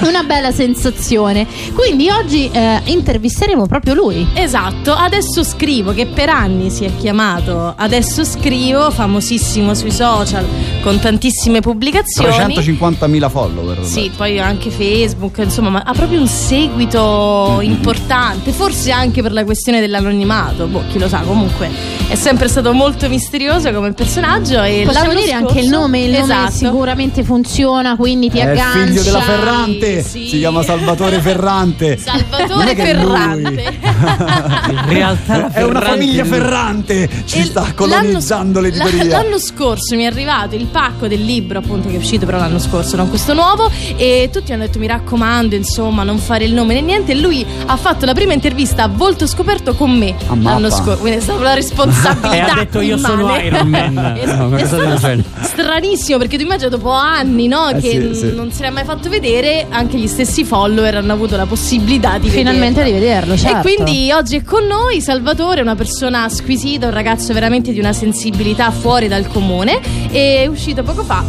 Una 0.06 0.22
bella 0.22 0.50
sensazione. 0.50 1.46
Quindi 1.74 2.08
oggi 2.10 2.50
eh, 2.50 2.80
intervisteremo 2.84 3.66
proprio 3.66 3.94
lui. 3.94 4.26
Esatto, 4.34 4.92
adesso 4.92 5.44
scrivo 5.44 5.92
che 5.92 6.06
per 6.06 6.28
anni 6.28 6.70
si 6.70 6.84
è 6.84 6.90
chiamato 6.96 7.74
Adesso 7.76 8.24
scrivo, 8.24 8.90
famosissimo 8.90 9.74
sui 9.74 9.90
social 9.90 10.46
con 10.82 10.98
tantissime 10.98 11.60
pubblicazioni. 11.60 12.54
350.000 12.54 13.30
follower. 13.30 13.84
Sì, 13.84 14.10
poi 14.16 14.38
anche 14.38 14.70
Facebook, 14.70 15.38
insomma, 15.38 15.70
ma 15.70 15.82
ha 15.84 15.92
proprio 15.92 16.20
un 16.20 16.26
seguito 16.26 17.58
importante, 17.62 18.52
forse 18.52 18.90
anche 18.90 19.22
per 19.22 19.32
la 19.32 19.44
questione 19.44 19.80
dell'anonimato, 19.80 20.66
boh, 20.66 20.84
chi 20.90 20.98
lo 20.98 21.08
sa, 21.08 21.20
comunque 21.20 21.70
è 22.14 22.16
sempre 22.16 22.46
stato 22.48 22.72
molto 22.72 23.08
misterioso 23.08 23.72
come 23.72 23.92
personaggio 23.92 24.62
e 24.62 24.82
Possiamo 24.86 25.10
dire 25.14 25.26
scorso- 25.30 25.34
anche 25.46 25.58
il 25.60 25.68
nome, 25.68 26.00
il 26.02 26.10
nome 26.12 26.22
esatto. 26.22 26.50
sicuramente 26.52 27.24
funziona, 27.24 27.96
quindi 27.96 28.30
ti 28.30 28.38
È 28.38 28.44
il 28.44 28.50
aggancia. 28.50 28.86
figlio 28.86 29.02
della 29.02 29.20
Ferrante, 29.20 30.02
sì. 30.02 30.28
si 30.28 30.38
chiama 30.38 30.62
Salvatore 30.62 31.18
Ferrante. 31.20 31.96
Salvatore 31.98 32.70
è 32.70 32.76
è. 32.76 32.84
Ferrante. 32.84 33.74
In 34.70 34.84
realtà 34.88 35.36
la 35.38 35.52
È 35.52 35.62
una 35.64 35.80
famiglia 35.80 36.24
Ferrante, 36.24 37.08
ci 37.24 37.40
E 37.40 37.44
sta 37.44 37.72
colonizzando 37.74 38.60
l'anno- 38.60 38.72
l'editoria. 38.78 39.04
la- 39.04 39.22
L'anno 39.22 39.38
scorso 39.38 39.96
mi 39.96 40.02
è 40.04 40.06
arrivato 40.06 40.54
il 40.54 40.66
pacco 40.66 41.08
del 41.08 41.24
libro, 41.24 41.58
appunto, 41.58 41.88
che 41.88 41.94
è 41.96 41.98
uscito 41.98 42.26
però 42.26 42.38
l'anno 42.38 42.58
scorso, 42.60 42.94
non 42.96 43.08
questo 43.08 43.34
nuovo. 43.34 43.68
E 43.96 44.28
tutti 44.32 44.52
hanno 44.52 44.66
detto: 44.66 44.78
mi 44.78 44.86
raccomando, 44.86 45.54
insomma, 45.56 46.04
non 46.04 46.18
fare 46.18 46.44
il 46.44 46.52
nome 46.54 46.74
né 46.74 46.80
niente. 46.80 47.10
E 47.12 47.16
lui 47.16 47.44
ha 47.66 47.76
fatto 47.76 48.04
la 48.06 48.14
prima 48.14 48.32
intervista 48.34 48.84
a 48.84 48.88
volto 48.88 49.26
scoperto 49.26 49.74
con 49.74 49.90
me 49.90 50.14
A 50.28 50.36
l'anno 50.36 50.70
scorso. 50.70 50.98
Quindi 51.00 51.18
è 51.18 51.22
stata 51.22 51.38
una 51.40 51.54
responsabilità. 51.54 52.02
E 52.32 52.38
ha 52.40 52.54
detto, 52.54 52.80
"Io 52.80 52.96
sono 52.98 53.22
immane." 53.22 53.44
Iron 53.44 53.68
Man. 53.68 53.98
È- 54.16 54.26
No, 54.34 54.54
è 54.56 54.64
stato 54.66 54.98
stranissimo 55.42 56.18
perché 56.18 56.36
tu 56.36 56.42
immagini 56.44 56.70
dopo 56.70 56.90
anni 56.90 57.46
no, 57.46 57.68
Eh 57.68 57.74
che 57.80 57.90
sì, 57.90 57.96
n- 57.98 58.14
sì. 58.14 58.34
non 58.34 58.50
si 58.50 58.62
era 58.62 58.70
mai 58.70 58.84
fatto 58.84 59.08
vedere, 59.08 59.66
anche 59.68 59.96
gli 59.98 60.06
stessi 60.06 60.44
follower 60.44 60.96
hanno 60.96 61.12
avuto 61.12 61.36
la 61.36 61.46
possibilità 61.46 62.18
di 62.18 62.28
Finalmente 62.28 62.82
vederlo. 62.82 62.98
di 62.98 63.04
vederlo, 63.06 63.36
certo. 63.36 63.68
E 63.68 63.74
quindi 63.74 64.12
oggi 64.12 64.36
è 64.36 64.42
con 64.42 64.64
noi 64.66 65.00
Salvatore, 65.00 65.60
una 65.60 65.74
persona 65.76 66.28
squisita, 66.28 66.86
un 66.86 66.92
ragazzo 66.92 67.32
veramente 67.32 67.72
di 67.72 67.78
una 67.78 67.92
sensibilità 67.92 68.70
fuori 68.70 69.08
dal 69.08 69.26
comune. 69.28 69.80
E 70.10 70.42
è 70.42 70.46
uscito 70.46 70.82
poco 70.82 71.02
fa 71.02 71.22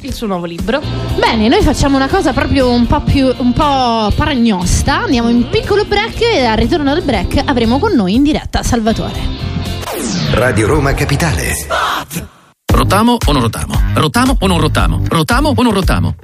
il 0.00 0.12
suo 0.14 0.26
nuovo 0.28 0.44
libro. 0.46 0.80
Bene, 1.18 1.48
noi 1.48 1.62
facciamo 1.62 1.96
una 1.96 2.06
cosa 2.06 2.32
proprio 2.32 2.70
un 2.70 2.86
po' 2.86 3.00
più 3.00 3.32
un 3.38 3.52
po' 3.52 4.12
paragnosta. 4.14 5.02
Andiamo 5.02 5.28
in 5.28 5.48
piccolo 5.48 5.84
break 5.84 6.20
e 6.22 6.44
al 6.44 6.56
ritorno 6.56 6.94
del 6.94 7.02
break 7.02 7.42
avremo 7.44 7.78
con 7.78 7.92
noi 7.94 8.14
in 8.14 8.22
diretta 8.22 8.62
Salvatore. 8.62 9.35
Radio 10.32 10.66
Roma 10.66 10.94
Capitale. 10.94 11.52
Rotamo 12.72 13.16
o 13.26 13.32
non 13.32 13.42
rotamo? 13.42 13.80
Rotamo 13.94 14.36
o 14.38 14.46
non 14.46 14.60
rotamo? 14.60 15.02
Rotamo 15.08 15.52
o 15.56 15.62
non 15.62 15.72
rotamo? 15.72 16.14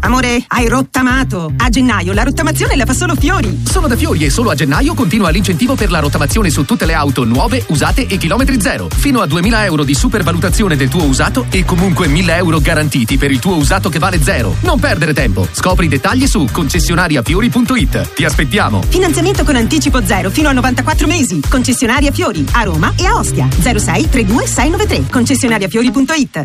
Amore, 0.00 0.44
hai 0.48 0.68
rottamato. 0.68 1.52
A 1.56 1.68
gennaio 1.68 2.12
la 2.12 2.22
rottamazione 2.22 2.76
la 2.76 2.84
fa 2.84 2.92
solo 2.92 3.14
Fiori. 3.14 3.62
Solo 3.68 3.86
da 3.86 3.96
Fiori 3.96 4.24
e 4.24 4.30
solo 4.30 4.50
a 4.50 4.54
gennaio 4.54 4.94
continua 4.94 5.30
l'incentivo 5.30 5.74
per 5.74 5.90
la 5.90 6.00
rottamazione 6.00 6.50
su 6.50 6.64
tutte 6.64 6.86
le 6.86 6.94
auto 6.94 7.24
nuove, 7.24 7.64
usate 7.68 8.06
e 8.06 8.16
chilometri 8.16 8.60
zero. 8.60 8.88
Fino 8.94 9.20
a 9.20 9.26
2000 9.26 9.64
euro 9.64 9.84
di 9.84 9.94
supervalutazione 9.94 10.76
del 10.76 10.88
tuo 10.88 11.04
usato 11.04 11.46
e 11.50 11.64
comunque 11.64 12.06
1000 12.06 12.36
euro 12.36 12.60
garantiti 12.60 13.16
per 13.16 13.30
il 13.30 13.38
tuo 13.38 13.56
usato 13.56 13.88
che 13.88 13.98
vale 13.98 14.22
zero. 14.22 14.54
Non 14.60 14.78
perdere 14.78 15.14
tempo. 15.14 15.48
Scopri 15.50 15.86
i 15.86 15.88
dettagli 15.88 16.26
su 16.26 16.46
concessionariafiori.it. 16.50 18.14
Ti 18.14 18.24
aspettiamo. 18.24 18.82
Finanziamento 18.88 19.44
con 19.44 19.56
anticipo 19.56 20.04
zero 20.04 20.30
fino 20.30 20.48
a 20.48 20.52
94 20.52 21.06
mesi. 21.06 21.40
Concessionaria 21.48 22.10
Fiori 22.12 22.44
a 22.52 22.62
Roma 22.62 22.92
e 22.96 23.06
a 23.06 23.14
Ostia. 23.16 23.48
06 23.50 24.08
32 24.08 24.46
693. 24.46 25.10
Concessionariafiori.it. 25.10 26.44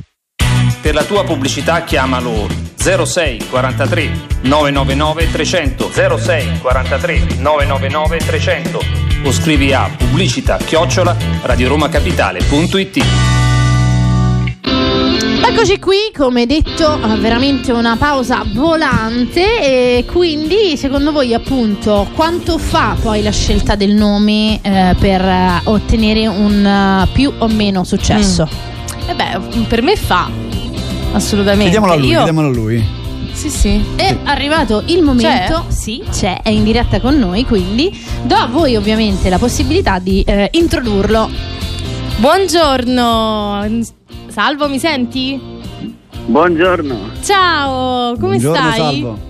Per 0.82 0.94
la 0.94 1.04
tua 1.04 1.24
pubblicità 1.24 1.84
chiamalo 1.84 2.48
06 2.76 3.48
43 3.50 4.12
999 4.42 5.32
300 5.32 5.92
06 6.18 6.60
43 6.60 7.26
999 7.40 8.18
300 8.18 8.82
o 9.26 9.32
scrivi 9.32 9.74
a 9.74 9.90
pubblicità 9.96 10.58
chiocciola 10.58 11.16
radioromacapitale.it 11.42 13.04
Eccoci 15.52 15.80
qui, 15.80 15.98
come 16.16 16.46
detto, 16.46 17.02
eh, 17.02 17.18
veramente 17.18 17.74
una 17.74 17.98
pausa 17.98 18.46
volante 18.54 19.60
e 19.60 20.06
quindi 20.06 20.78
secondo 20.78 21.12
voi 21.12 21.34
appunto 21.34 22.08
quanto 22.14 22.58
fa 22.58 22.96
poi 23.02 23.22
la 23.22 23.32
scelta 23.32 23.76
del 23.76 23.94
nome 23.94 24.62
eh, 24.62 24.96
per 24.98 25.22
eh, 25.22 25.62
ottenere 25.66 26.28
un 26.28 26.66
eh, 26.66 27.08
più 27.12 27.34
o 27.40 27.48
meno 27.48 27.84
successo? 27.84 28.48
E 29.08 29.16
beh, 29.16 29.66
per 29.68 29.82
me 29.82 29.96
fa. 29.98 30.49
Assolutamente. 31.12 31.64
Chiediamolo 31.72 31.94
a 31.94 31.96
lui, 31.96 32.08
Io... 32.08 32.16
chiediamolo 32.16 32.48
a 32.48 32.52
lui. 32.52 32.86
Sì, 33.32 33.50
sì. 33.50 33.82
È 33.96 34.18
arrivato 34.26 34.84
il 34.88 35.02
momento, 35.02 35.66
sì, 35.70 36.04
c'è, 36.12 36.42
è 36.42 36.50
in 36.50 36.64
diretta 36.64 37.00
con 37.00 37.18
noi, 37.18 37.46
quindi 37.46 37.98
do 38.24 38.36
a 38.36 38.48
voi 38.48 38.76
ovviamente 38.76 39.30
la 39.30 39.38
possibilità 39.38 40.00
di 40.00 40.22
eh, 40.24 40.50
introdurlo. 40.54 41.30
Buongiorno. 42.18 43.86
Salvo, 44.28 44.68
mi 44.68 44.78
senti? 44.78 45.40
Buongiorno. 46.26 47.12
Ciao, 47.24 48.16
come 48.16 48.38
Buongiorno, 48.38 48.72
stai? 48.72 48.78
Salvo. 48.78 49.29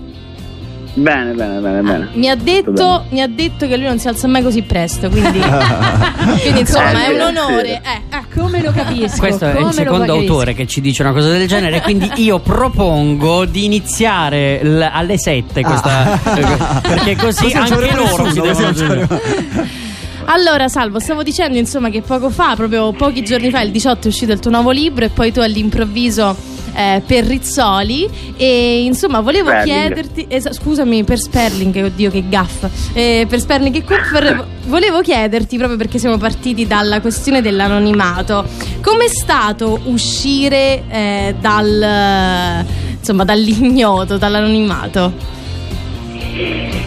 Bene, 0.94 1.32
bene, 1.32 1.60
bene, 1.60 1.80
bene. 1.82 2.08
Mi 2.14 2.28
ha, 2.28 2.34
detto, 2.34 2.72
bene. 2.72 3.04
mi 3.10 3.20
ha 3.22 3.28
detto 3.28 3.66
che 3.66 3.76
lui 3.76 3.86
non 3.86 3.98
si 3.98 4.08
alza 4.08 4.26
mai 4.26 4.42
così 4.42 4.62
presto, 4.62 5.08
quindi, 5.08 5.38
quindi 6.42 6.60
insomma 6.60 7.04
Eh, 7.06 7.06
è 7.06 7.14
un 7.14 7.36
onore. 7.36 7.80
Eh, 7.82 8.00
ecco. 8.10 8.40
Come 8.40 8.62
lo 8.62 8.72
capisco? 8.72 9.18
Questo 9.18 9.44
è 9.46 9.60
il 9.60 9.72
secondo 9.72 10.12
autore 10.12 10.52
che 10.54 10.66
ci 10.66 10.80
dice 10.80 11.02
una 11.02 11.12
cosa 11.12 11.28
del 11.30 11.46
genere, 11.46 11.80
quindi 11.80 12.10
io 12.16 12.38
propongo 12.40 13.44
di 13.44 13.64
iniziare 13.64 14.62
l- 14.64 14.88
alle 14.90 15.18
7 15.18 15.62
questa 15.62 16.18
perché 16.82 17.16
così, 17.16 17.52
anche 17.52 17.94
loro 17.94 18.30
si 18.30 18.40
devono 18.40 19.08
Allora, 20.32 20.68
Salvo, 20.68 21.00
stavo 21.00 21.22
dicendo 21.24 21.58
insomma 21.58 21.88
che 21.90 22.02
poco 22.02 22.30
fa, 22.30 22.54
proprio 22.54 22.92
pochi 22.92 23.22
giorni 23.24 23.50
fa, 23.50 23.62
il 23.62 23.70
18 23.72 24.04
è 24.04 24.06
uscito 24.10 24.30
il 24.32 24.38
tuo 24.38 24.50
nuovo 24.50 24.70
libro 24.70 25.04
e 25.04 25.08
poi 25.08 25.32
tu 25.32 25.40
all'improvviso 25.40 26.36
eh, 26.74 27.02
per 27.06 27.24
Rizzoli 27.24 28.08
e 28.36 28.82
insomma 28.84 29.20
volevo 29.20 29.48
Sperling. 29.50 29.76
chiederti 29.86 30.26
esa- 30.28 30.52
scusami 30.52 31.04
per 31.04 31.18
Sperling 31.18 31.84
oddio 31.84 32.10
che 32.10 32.24
gaff. 32.28 32.66
Eh, 32.92 33.26
per 33.28 33.40
Sperling 33.40 33.74
e 33.74 33.84
Cooper 33.84 34.46
volevo 34.66 35.00
chiederti 35.00 35.56
proprio 35.56 35.76
perché 35.76 35.98
siamo 35.98 36.16
partiti 36.18 36.66
dalla 36.66 37.00
questione 37.00 37.40
dell'anonimato 37.42 38.44
com'è 38.80 39.08
stato 39.08 39.80
uscire 39.84 40.82
eh, 40.88 41.34
dal 41.40 42.64
insomma 42.98 43.24
dall'ignoto 43.24 44.16
dall'anonimato? 44.18 45.12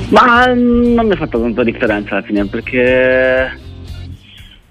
Ma 0.09 0.47
mm, 0.53 0.93
non 0.93 1.05
mi 1.07 1.11
ha 1.13 1.15
fatto 1.15 1.39
tanta 1.41 1.63
differenza 1.63 2.15
alla 2.15 2.25
fine 2.25 2.45
perché 2.45 3.59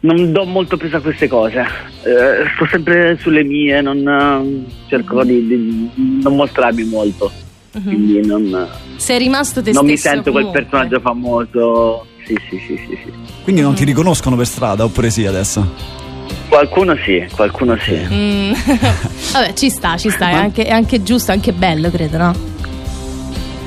non 0.02 0.32
do 0.32 0.44
molto 0.44 0.76
peso 0.76 0.96
a 0.96 1.00
queste 1.00 1.28
cose. 1.28 1.60
Eh, 1.60 2.48
sto 2.54 2.66
sempre 2.70 3.16
sulle 3.20 3.44
mie, 3.44 3.80
non 3.80 4.06
eh, 4.06 4.88
cerco 4.88 5.22
di, 5.24 5.46
di 5.46 5.90
non 6.22 6.36
mostrarmi 6.36 6.84
molto. 6.84 7.30
Quindi 7.72 8.24
non, 8.26 8.68
sei 8.96 9.18
rimasto 9.18 9.62
te 9.62 9.72
non 9.72 9.86
mi 9.86 9.96
stesso 9.96 10.14
sento 10.14 10.30
quel 10.30 10.44
comunque. 10.44 10.62
personaggio 10.62 11.00
famoso. 11.00 12.06
Sì, 12.26 12.36
sì, 12.48 12.58
sì, 12.66 12.76
sì, 12.76 12.98
sì. 13.02 13.12
Quindi 13.42 13.62
non 13.62 13.74
ti 13.74 13.84
riconoscono 13.84 14.36
per 14.36 14.46
strada, 14.46 14.84
oppure 14.84 15.10
sì 15.10 15.24
adesso? 15.24 16.00
Qualcuno 16.48 16.94
sì, 16.96 17.26
qualcuno 17.34 17.76
sì. 17.78 17.94
Mm. 17.94 18.52
Vabbè, 19.32 19.54
ci 19.54 19.70
sta, 19.70 19.96
ci 19.96 20.10
sta, 20.10 20.28
è 20.28 20.34
anche, 20.34 20.64
è 20.64 20.70
anche 20.70 21.02
giusto, 21.02 21.32
anche 21.32 21.52
bello, 21.52 21.90
credo, 21.90 22.18
no? 22.18 22.51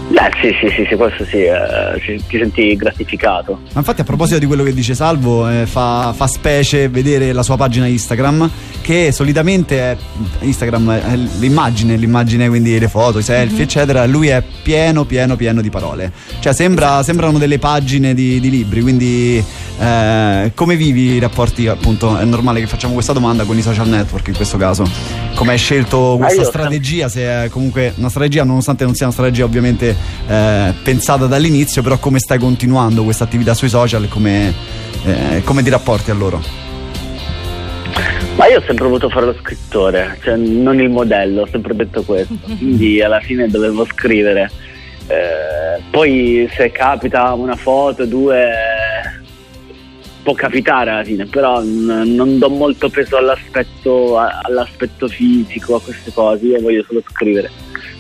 Beh, 0.07 0.31
sì, 0.39 0.55
sì, 0.61 0.69
sì, 0.75 0.85
sì, 0.87 0.95
questo 0.95 1.25
sì, 1.25 1.37
eh, 1.37 2.21
ti 2.27 2.37
senti 2.37 2.75
gratificato. 2.75 3.59
Ma 3.73 3.79
infatti 3.79 4.01
a 4.01 4.03
proposito 4.03 4.37
di 4.37 4.45
quello 4.45 4.63
che 4.63 4.73
dice 4.73 4.93
Salvo, 4.93 5.49
eh, 5.49 5.65
fa, 5.65 6.13
fa 6.15 6.27
specie 6.27 6.89
vedere 6.89 7.33
la 7.33 7.41
sua 7.41 7.57
pagina 7.57 7.87
Instagram, 7.87 8.49
che 8.81 9.11
solitamente 9.11 9.79
è 9.79 9.97
Instagram 10.41 10.91
è 10.91 11.15
l'immagine, 11.15 11.95
l'immagine 11.95 12.47
quindi 12.47 12.77
le 12.77 12.87
foto, 12.87 13.17
i 13.17 13.23
selfie, 13.23 13.63
eccetera, 13.63 14.05
lui 14.05 14.27
è 14.27 14.43
pieno, 14.61 15.05
pieno, 15.05 15.35
pieno 15.35 15.61
di 15.61 15.71
parole. 15.71 16.11
Cioè 16.39 16.53
sembra, 16.53 17.01
sembrano 17.01 17.39
delle 17.39 17.57
pagine 17.57 18.13
di, 18.13 18.39
di 18.39 18.49
libri, 18.51 18.81
quindi 18.81 19.43
eh, 19.79 20.51
come 20.53 20.75
vivi 20.75 21.13
i 21.13 21.19
rapporti, 21.19 21.67
appunto, 21.67 22.17
è 22.17 22.23
normale 22.23 22.59
che 22.59 22.67
facciamo 22.67 22.93
questa 22.93 23.11
domanda 23.11 23.43
con 23.43 23.57
i 23.57 23.61
social 23.61 23.87
network 23.87 24.27
in 24.27 24.35
questo 24.35 24.57
caso. 24.57 24.87
Come 25.33 25.53
hai 25.53 25.57
scelto 25.57 26.15
questa 26.17 26.43
strategia? 26.43 27.09
Se 27.09 27.21
è 27.21 27.49
comunque 27.49 27.93
una 27.97 28.09
strategia, 28.09 28.43
nonostante 28.43 28.85
non 28.85 28.93
sia 28.93 29.05
una 29.07 29.13
strategia 29.13 29.43
ovviamente 29.43 29.94
eh, 30.27 30.73
pensata 30.83 31.25
dall'inizio, 31.27 31.81
però 31.81 31.97
come 31.97 32.19
stai 32.19 32.39
continuando 32.39 33.03
questa 33.03 33.23
attività 33.23 33.53
sui 33.53 33.69
social 33.69 34.03
e 34.03 34.07
come, 34.07 34.53
eh, 35.05 35.41
come 35.43 35.63
ti 35.63 35.69
rapporti 35.69 36.11
a 36.11 36.13
loro? 36.13 36.41
Ma 38.35 38.47
io 38.47 38.57
ho 38.59 38.63
sempre 38.65 38.85
voluto 38.85 39.09
fare 39.09 39.27
lo 39.27 39.35
scrittore, 39.41 40.17
cioè 40.21 40.35
non 40.35 40.79
il 40.81 40.89
modello, 40.89 41.43
ho 41.43 41.47
sempre 41.49 41.73
detto 41.75 42.03
questo, 42.03 42.35
quindi 42.57 43.01
alla 43.01 43.19
fine 43.21 43.47
dovevo 43.47 43.85
scrivere. 43.85 44.51
Eh, 45.07 45.81
poi 45.89 46.49
se 46.55 46.71
capita 46.71 47.31
una 47.33 47.55
foto, 47.55 48.05
due, 48.05 48.49
può 50.23 50.33
capitare 50.33 50.89
alla 50.89 51.03
fine, 51.03 51.25
però 51.27 51.61
n- 51.61 52.13
non 52.15 52.37
do 52.39 52.49
molto 52.49 52.89
peso 52.89 53.15
all'aspetto, 53.15 54.17
a- 54.17 54.41
all'aspetto 54.43 55.07
fisico, 55.07 55.75
a 55.75 55.81
queste 55.81 56.11
cose, 56.11 56.45
io 56.47 56.59
voglio 56.59 56.83
solo 56.85 57.01
scrivere, 57.07 57.49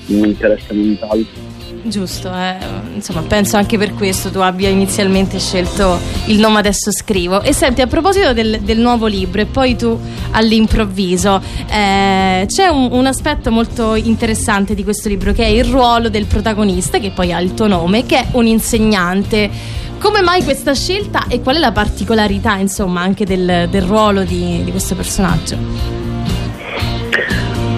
non 0.07 0.19
mi 0.21 0.27
interessa 0.29 0.73
nient'altro. 0.73 1.53
Giusto, 1.87 2.33
eh. 2.33 2.57
insomma 2.95 3.21
penso 3.21 3.57
anche 3.57 3.77
per 3.77 3.93
questo 3.93 4.31
tu 4.31 4.39
abbia 4.39 4.69
inizialmente 4.69 5.37
scelto 5.37 5.99
il 6.25 6.39
nome 6.39 6.57
adesso 6.57 6.91
scrivo. 6.91 7.43
E 7.43 7.53
senti, 7.53 7.81
a 7.81 7.87
proposito 7.87 8.33
del, 8.33 8.61
del 8.61 8.79
nuovo 8.79 9.05
libro 9.05 9.41
e 9.41 9.45
poi 9.45 9.75
tu 9.75 9.97
all'improvviso, 10.31 11.39
eh, 11.69 12.45
c'è 12.47 12.67
un, 12.69 12.89
un 12.91 13.05
aspetto 13.05 13.51
molto 13.51 13.93
interessante 13.93 14.73
di 14.73 14.83
questo 14.83 15.09
libro 15.09 15.31
che 15.31 15.43
è 15.43 15.49
il 15.49 15.65
ruolo 15.65 16.09
del 16.09 16.25
protagonista, 16.25 16.97
che 16.97 17.11
poi 17.11 17.31
ha 17.31 17.39
il 17.39 17.53
tuo 17.53 17.67
nome, 17.67 18.07
che 18.07 18.17
è 18.17 18.25
un 18.31 18.47
insegnante. 18.47 19.83
Come 19.99 20.21
mai 20.21 20.43
questa 20.43 20.73
scelta 20.73 21.27
e 21.27 21.41
qual 21.41 21.57
è 21.57 21.59
la 21.59 21.71
particolarità, 21.71 22.55
insomma, 22.55 23.01
anche 23.01 23.25
del, 23.25 23.67
del 23.69 23.83
ruolo 23.83 24.23
di, 24.23 24.63
di 24.63 24.71
questo 24.71 24.95
personaggo? 24.95 26.04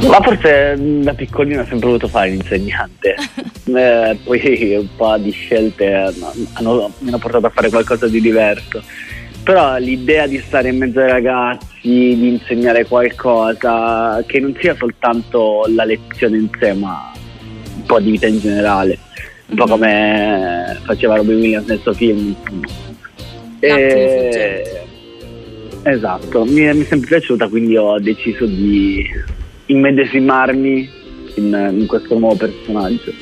Ma 0.05 0.21
forse 0.21 0.75
mh, 0.75 1.03
da 1.03 1.13
piccolino 1.13 1.61
ho 1.61 1.65
sempre 1.65 1.87
voluto 1.87 2.07
fare 2.07 2.29
l'insegnante, 2.29 3.15
Eh, 3.67 4.17
poi 4.23 4.75
un 4.75 4.87
po' 4.95 5.17
di 5.17 5.29
scelte 5.31 5.91
hanno- 5.93 6.91
mi 6.99 7.07
hanno 7.09 7.17
portato 7.17 7.47
a 7.47 7.49
fare 7.49 7.69
qualcosa 7.69 8.07
di 8.07 8.21
diverso. 8.21 8.81
Però 9.43 9.77
l'idea 9.77 10.25
di 10.25 10.39
stare 10.45 10.69
in 10.69 10.77
mezzo 10.77 10.99
ai 11.01 11.09
ragazzi, 11.09 11.67
di 11.81 12.27
insegnare 12.29 12.85
qualcosa, 12.85 14.23
che 14.25 14.39
non 14.39 14.55
sia 14.59 14.73
soltanto 14.75 15.65
la 15.75 15.83
lezione 15.83 16.37
in 16.37 16.49
sé, 16.59 16.71
ma 16.73 17.11
un 17.75 17.83
po' 17.85 17.99
di 17.99 18.11
vita 18.11 18.27
in 18.27 18.39
generale, 18.39 18.97
un 19.47 19.55
po' 19.57 19.65
come 19.65 20.77
faceva 20.85 21.15
Robin 21.17 21.35
Williams 21.35 21.67
nel 21.67 21.79
suo 21.81 21.93
film. 21.93 22.33
E- 23.59 24.81
Esatto, 25.83 26.43
mi 26.45 26.61
è, 26.61 26.73
mi 26.73 26.83
è 26.83 26.85
sempre 26.85 27.07
piaciuta, 27.07 27.47
quindi 27.47 27.77
ho 27.77 27.97
deciso 27.99 28.45
di 28.45 29.05
immedesimarmi 29.67 30.89
in, 31.35 31.73
in 31.79 31.85
questo 31.85 32.17
nuovo 32.17 32.35
personaggio. 32.35 33.13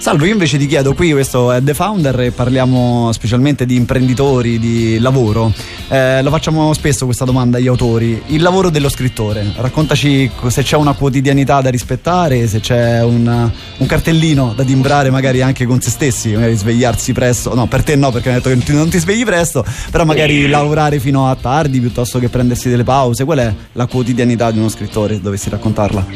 Salvo, 0.00 0.26
io 0.26 0.32
invece 0.32 0.58
ti 0.58 0.66
chiedo, 0.66 0.94
qui 0.94 1.10
questo 1.10 1.50
è 1.50 1.60
The 1.60 1.74
Founder 1.74 2.20
e 2.20 2.30
parliamo 2.30 3.10
specialmente 3.12 3.66
di 3.66 3.74
imprenditori, 3.74 4.60
di 4.60 4.96
lavoro. 5.00 5.52
Eh, 5.88 6.22
lo 6.22 6.30
facciamo 6.30 6.72
spesso 6.72 7.04
questa 7.04 7.24
domanda 7.24 7.58
agli 7.58 7.66
autori. 7.66 8.22
Il 8.26 8.40
lavoro 8.40 8.70
dello 8.70 8.88
scrittore, 8.88 9.52
raccontaci 9.56 10.30
co- 10.36 10.50
se 10.50 10.62
c'è 10.62 10.76
una 10.76 10.92
quotidianità 10.92 11.60
da 11.60 11.68
rispettare, 11.68 12.46
se 12.46 12.60
c'è 12.60 13.02
un, 13.02 13.50
un 13.76 13.86
cartellino 13.86 14.54
da 14.54 14.62
timbrare 14.62 15.10
magari 15.10 15.42
anche 15.42 15.66
con 15.66 15.80
se 15.80 15.90
stessi, 15.90 16.32
magari 16.32 16.54
svegliarsi 16.54 17.12
presto. 17.12 17.52
No, 17.56 17.66
per 17.66 17.82
te 17.82 17.96
no, 17.96 18.12
perché 18.12 18.28
hai 18.28 18.40
detto 18.40 18.50
che 18.50 18.72
non 18.72 18.88
ti 18.88 18.98
svegli 18.98 19.24
presto, 19.24 19.64
però 19.90 20.04
magari 20.04 20.46
lavorare 20.48 21.00
fino 21.00 21.28
a 21.28 21.34
tardi 21.34 21.80
piuttosto 21.80 22.20
che 22.20 22.28
prendersi 22.28 22.68
delle 22.68 22.84
pause. 22.84 23.24
Qual 23.24 23.38
è 23.38 23.52
la 23.72 23.86
quotidianità 23.86 24.52
di 24.52 24.58
uno 24.58 24.68
scrittore, 24.68 25.20
dovessi 25.20 25.50
raccontarla? 25.50 26.06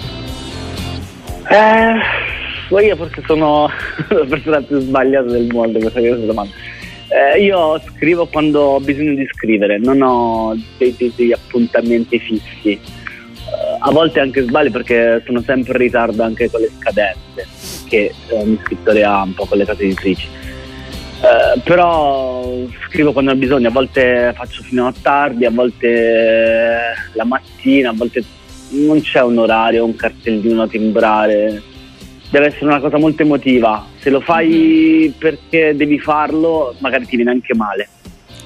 Eh, 1.50 2.21
poi 2.72 2.86
io 2.86 2.96
forse 2.96 3.22
sono 3.26 3.68
la 4.08 4.24
persona 4.24 4.62
più 4.62 4.80
sbagliata 4.80 5.30
del 5.30 5.46
mondo 5.52 5.78
questa 5.78 6.00
domanda. 6.00 6.54
Eh, 7.08 7.42
io 7.42 7.78
scrivo 7.86 8.24
quando 8.24 8.60
ho 8.60 8.80
bisogno 8.80 9.14
di 9.14 9.28
scrivere, 9.30 9.76
non 9.76 10.00
ho 10.00 10.56
dei, 10.78 10.94
dei- 10.96 11.12
degli 11.14 11.32
appuntamenti 11.32 12.18
fissi. 12.18 12.70
Eh, 12.70 12.80
a 13.78 13.90
volte 13.90 14.20
anche 14.20 14.44
sbaglio 14.44 14.70
perché 14.70 15.22
sono 15.26 15.42
sempre 15.42 15.74
in 15.74 15.78
ritardo 15.80 16.22
anche 16.22 16.50
con 16.50 16.62
le 16.62 16.70
scadenze 16.78 17.46
che 17.88 18.14
eh, 18.28 18.34
ogni 18.34 18.58
scrittore 18.64 19.04
ha 19.04 19.20
un 19.20 19.34
po' 19.34 19.44
con 19.44 19.58
le 19.58 19.66
case 19.66 19.82
editrici. 19.82 20.26
Eh, 20.26 21.60
però 21.62 22.56
scrivo 22.88 23.12
quando 23.12 23.32
ho 23.32 23.36
bisogno, 23.36 23.68
a 23.68 23.72
volte 23.72 24.32
faccio 24.34 24.62
fino 24.62 24.86
a 24.86 24.94
tardi, 25.02 25.44
a 25.44 25.50
volte 25.50 25.88
eh, 25.88 26.78
la 27.12 27.24
mattina, 27.26 27.90
a 27.90 27.94
volte 27.94 28.24
non 28.70 29.02
c'è 29.02 29.20
un 29.20 29.36
orario, 29.36 29.84
un 29.84 29.94
cartellino 29.94 30.64
da 30.64 30.68
timbrare. 30.68 31.70
Deve 32.32 32.46
essere 32.46 32.64
una 32.64 32.80
cosa 32.80 32.96
molto 32.96 33.20
emotiva. 33.20 33.84
Se 34.00 34.08
lo 34.08 34.20
fai 34.20 35.12
perché 35.18 35.76
devi 35.76 35.98
farlo, 35.98 36.74
magari 36.78 37.04
ti 37.04 37.16
viene 37.16 37.30
anche 37.30 37.54
male. 37.54 37.88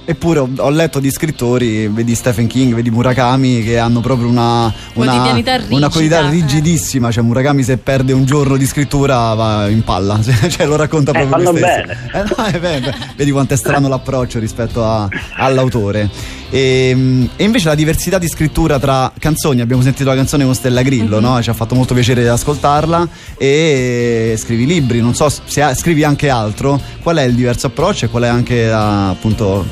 Eppure 0.09 0.39
ho, 0.39 0.49
ho 0.59 0.71
letto 0.71 1.01
di 1.01 1.11
scrittori, 1.11 1.89
vedi 1.89 2.15
Stephen 2.15 2.47
King, 2.47 2.75
vedi 2.75 2.91
Murakami, 2.91 3.63
che 3.63 3.79
hanno 3.79 3.99
proprio 4.01 4.29
una, 4.29 4.73
una, 4.95 5.35
una 5.69 5.91
eh. 5.91 6.31
rigidissima. 6.31 7.11
Cioè, 7.11 7.25
Murakami, 7.25 7.65
se 7.65 7.77
perde 7.79 8.13
un 8.13 8.25
giorno 8.25 8.57
di 8.57 8.67
scrittura, 8.67 9.35
va 9.35 9.69
in 9.69 9.83
palla. 9.83 10.21
cioè, 10.23 10.67
lo 10.67 10.77
racconta 10.77 11.11
Eh, 11.13 11.27
proprio 11.27 11.51
lui 11.51 11.59
stesso. 11.61 11.87
bene. 11.87 12.11
Eh, 12.13 12.35
no, 12.37 12.45
è 12.45 12.59
vero. 12.61 12.93
Vedi 13.17 13.31
quanto 13.33 13.55
è 13.55 13.57
strano 13.57 13.89
l'approccio 13.89 14.39
rispetto 14.39 14.85
a- 14.85 15.09
all'autore. 15.39 16.09
E, 16.51 17.29
e 17.37 17.45
invece 17.45 17.69
la 17.69 17.75
diversità 17.75 18.19
di 18.19 18.29
scrittura 18.29 18.79
tra 18.79 19.13
canzoni, 19.19 19.61
abbiamo 19.61 19.83
sentito 19.83 20.09
la 20.09 20.15
canzone 20.15 20.45
con 20.45 20.55
Stella 20.55 20.83
Grillo, 20.83 21.21
no? 21.21 21.43
ci 21.43 21.51
ha 21.51 21.55
fatto 21.55 21.75
molto 21.75 21.95
piacere 21.95 22.29
ascoltarla. 22.29 23.09
E 23.39 24.35
scrivi 24.39 24.67
libri, 24.67 25.01
non 25.01 25.15
so 25.15 25.29
se 25.29 25.63
ha- 25.63 25.75
scrivi 25.75 26.05
anche 26.05 26.29
altro. 26.29 26.81
Qual 27.03 27.17
è 27.17 27.23
il 27.23 27.35
diverso 27.35 27.67
approccio 27.69 28.05
e 28.05 28.09
qual 28.09 28.25
è 28.25 28.29
anche 28.29 28.71
appunto 28.71 29.65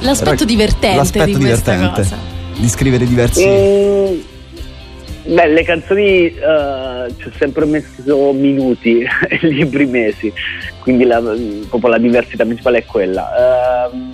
L'aspetto 0.00 0.44
divertente 0.44 0.96
l'aspetto 0.96 1.26
di 1.26 1.36
divertente 1.36 2.02
cosa. 2.02 2.16
di 2.56 2.68
scrivere 2.68 3.06
diversi. 3.06 3.46
Mm, 3.46 5.34
beh, 5.34 5.48
le 5.48 5.62
canzoni 5.64 6.26
eh, 6.26 7.14
ci 7.18 7.28
ho 7.28 7.32
sempre 7.36 7.66
messo 7.66 8.32
minuti 8.32 9.00
e 9.28 9.38
libri 9.42 9.84
mesi, 9.86 10.32
quindi 10.80 11.04
la, 11.04 11.20
proprio 11.68 11.90
la 11.90 11.98
diversità 11.98 12.44
principale 12.44 12.78
è 12.78 12.84
quella. 12.86 13.88
Ehm, 13.92 14.07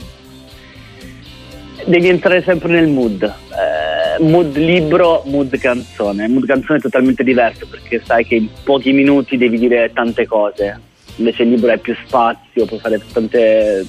devi 1.86 2.08
entrare 2.08 2.42
sempre 2.42 2.72
nel 2.72 2.88
mood. 2.88 3.22
Eh, 3.22 4.22
mood 4.22 4.56
libro, 4.56 5.22
mood 5.26 5.56
canzone. 5.58 6.28
Mood 6.28 6.46
canzone 6.46 6.78
è 6.78 6.82
totalmente 6.82 7.24
diverso 7.24 7.66
perché 7.68 8.02
sai 8.04 8.24
che 8.24 8.36
in 8.36 8.48
pochi 8.64 8.92
minuti 8.92 9.36
devi 9.36 9.58
dire 9.58 9.90
tante 9.92 10.26
cose. 10.26 10.80
Invece 11.16 11.42
il 11.44 11.50
libro 11.50 11.70
hai 11.70 11.78
più 11.78 11.94
spazio, 12.04 12.64
puoi 12.66 12.80
fare 12.80 13.00
tante, 13.12 13.86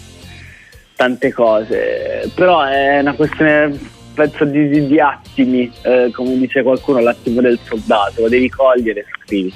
tante 0.95 1.33
cose. 1.33 2.31
Però 2.33 2.63
è 2.63 2.99
una 2.99 3.13
questione, 3.13 3.77
penso, 4.13 4.45
di, 4.45 4.67
di- 4.69 4.87
di 4.87 4.99
attimi. 4.99 5.71
Eh, 5.81 6.11
come 6.13 6.37
dice 6.37 6.63
qualcuno, 6.63 6.99
l'attimo 6.99 7.41
del 7.41 7.59
soldato. 7.63 8.21
Lo 8.21 8.29
devi 8.29 8.49
cogliere 8.49 9.01
e 9.01 9.05
scrivi. 9.23 9.53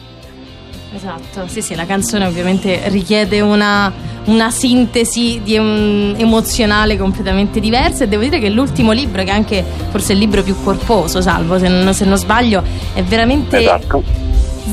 Esatto, 0.92 1.48
sì 1.48 1.62
sì, 1.62 1.76
la 1.76 1.86
canzone 1.86 2.26
ovviamente 2.26 2.82
richiede 2.86 3.42
una, 3.42 3.92
una 4.26 4.50
sintesi 4.50 5.40
di 5.44 5.56
un- 5.56 6.16
emozionale 6.18 6.98
completamente 6.98 7.60
diversa 7.60 8.04
e 8.04 8.08
devo 8.08 8.24
dire 8.24 8.40
che 8.40 8.50
l'ultimo 8.50 8.92
libro, 8.92 9.24
che 9.24 9.30
è 9.30 9.34
anche 9.34 9.64
forse 9.92 10.14
il 10.14 10.20
libro 10.20 10.42
più 10.42 10.56
corposo, 10.64 11.22
salvo 11.22 11.60
se 11.60 11.68
non, 11.68 11.94
se 11.94 12.06
non 12.06 12.18
sbaglio, 12.18 12.64
è 12.94 13.04
veramente... 13.04 13.60
Esatto. 13.60 14.04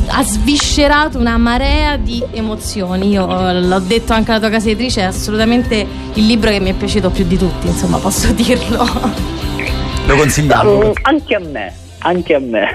Ha 0.09 0.23
sviscerato 0.23 1.19
una 1.19 1.37
marea 1.39 1.97
di 1.97 2.23
emozioni. 2.31 3.09
Io 3.09 3.49
eh, 3.49 3.61
l'ho 3.63 3.79
detto 3.81 4.13
anche 4.13 4.31
alla 4.31 4.41
tua 4.41 4.51
casa 4.51 4.69
editrice, 4.69 5.01
è 5.01 5.05
assolutamente 5.05 5.87
il 6.15 6.27
libro 6.27 6.51
che 6.51 6.61
mi 6.61 6.71
è 6.71 6.75
piaciuto 6.75 7.11
più 7.11 7.25
di 7.25 7.37
tutti, 7.39 7.67
insomma, 7.67 7.97
posso 7.99 8.31
dirlo. 8.33 8.87
Lo 10.07 10.17
consigliamo. 10.17 10.77
Mm, 10.79 10.91
anche 11.03 11.35
a 11.35 11.41
me, 11.41 11.73
anche 12.07 12.35
a 12.35 12.39
me. 12.41 12.67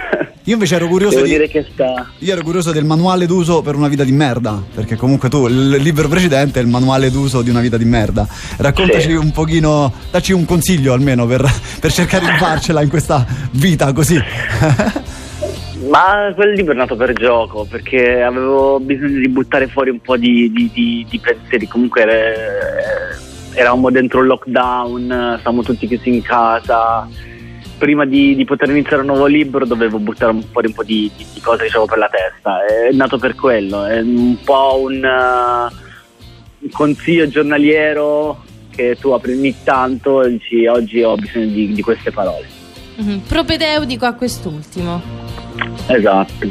Io 0.46 0.54
invece 0.54 0.76
ero 0.76 0.88
curioso 0.88 1.16
Devo 1.18 1.28
di. 1.28 1.32
dire 1.34 1.48
che 1.48 1.66
sta. 1.72 2.08
Io 2.20 2.34
ero 2.34 2.42
curioso 2.42 2.72
del 2.72 2.84
manuale 2.84 3.26
d'uso 3.28 3.62
per 3.62 3.76
una 3.76 3.88
vita 3.88 4.04
di 4.04 4.12
merda, 4.12 4.62
perché 4.74 4.96
comunque 4.96 5.30
tu 5.30 5.46
il 5.48 5.70
libro 5.78 6.08
precedente 6.08 6.60
è 6.60 6.64
il 6.64 6.68
manuale 6.68 7.12
d'uso 7.12 7.42
di 7.42 7.50
una 7.52 7.60
vita 7.60 7.78
di 7.78 7.86
merda. 7.86 8.28
Raccontaci 8.58 9.10
Sì. 9.10 9.14
un 9.14 9.32
pochino, 9.32 9.94
dacci 10.10 10.34
un 10.34 10.46
consiglio 10.46 10.94
almeno 10.94 11.26
per, 11.28 11.46
per 11.80 11.92
cercare 11.92 12.26
di 12.26 12.38
farcela 12.38 12.82
in 12.82 12.90
questa 12.90 13.26
vita 13.52 13.94
così. 13.94 14.20
Ma 15.90 16.32
quel 16.36 16.54
libro 16.54 16.74
è 16.74 16.76
nato 16.76 16.96
per 16.96 17.12
gioco 17.14 17.66
perché 17.66 18.22
avevo 18.22 18.80
bisogno 18.80 19.20
di 19.20 19.28
buttare 19.30 19.68
fuori 19.68 19.90
un 19.90 20.00
po' 20.00 20.16
di, 20.16 20.52
di- 20.52 20.70
di- 20.74 21.06
di 21.10 21.20
pensieri. 21.20 21.68
Comunque 21.68 22.04
eh, 22.04 23.60
eravamo 23.60 23.90
dentro 23.90 24.22
il 24.22 24.28
lockdown, 24.28 25.38
stavamo 25.40 25.64
tutti 25.64 25.88
chiusi 25.88 26.10
in 26.16 26.22
casa. 26.22 27.08
Prima 27.82 28.06
di, 28.06 28.36
di 28.36 28.46
poter 28.46 28.70
iniziare 28.70 29.02
un 29.02 29.08
nuovo 29.08 29.26
libro 29.26 29.66
dovevo 29.66 29.98
buttare 29.98 30.32
un- 30.32 30.52
po' 30.52 30.62
di, 30.84 31.10
di- 31.18 31.26
di 31.34 31.40
cose 31.42 31.64
avevo 31.66 31.86
per 31.88 31.98
la 31.98 32.10
testa. 32.10 32.64
È 32.64 32.92
nato 32.94 33.18
per 33.18 33.34
quello, 33.34 33.86
è 33.86 34.00
un 34.02 34.38
po' 34.44 34.80
un, 34.86 35.04
un 36.60 36.70
consiglio 36.70 37.28
giornaliero 37.28 38.44
che 38.70 38.98
tu 39.00 39.10
apri 39.10 39.34
ogni 39.34 39.56
tanto 39.64 40.22
e 40.22 40.30
dici 40.34 40.68
oggi 40.68 41.02
ho 41.02 41.16
bisogno 41.16 41.48
di, 41.48 41.74
queste 41.82 42.12
parole. 42.12 42.46
Mhm, 42.98 43.22
Propedeutico 43.28 44.06
a 44.06 44.14
quest'ultimo. 44.14 45.02
Esatto, 45.88 46.48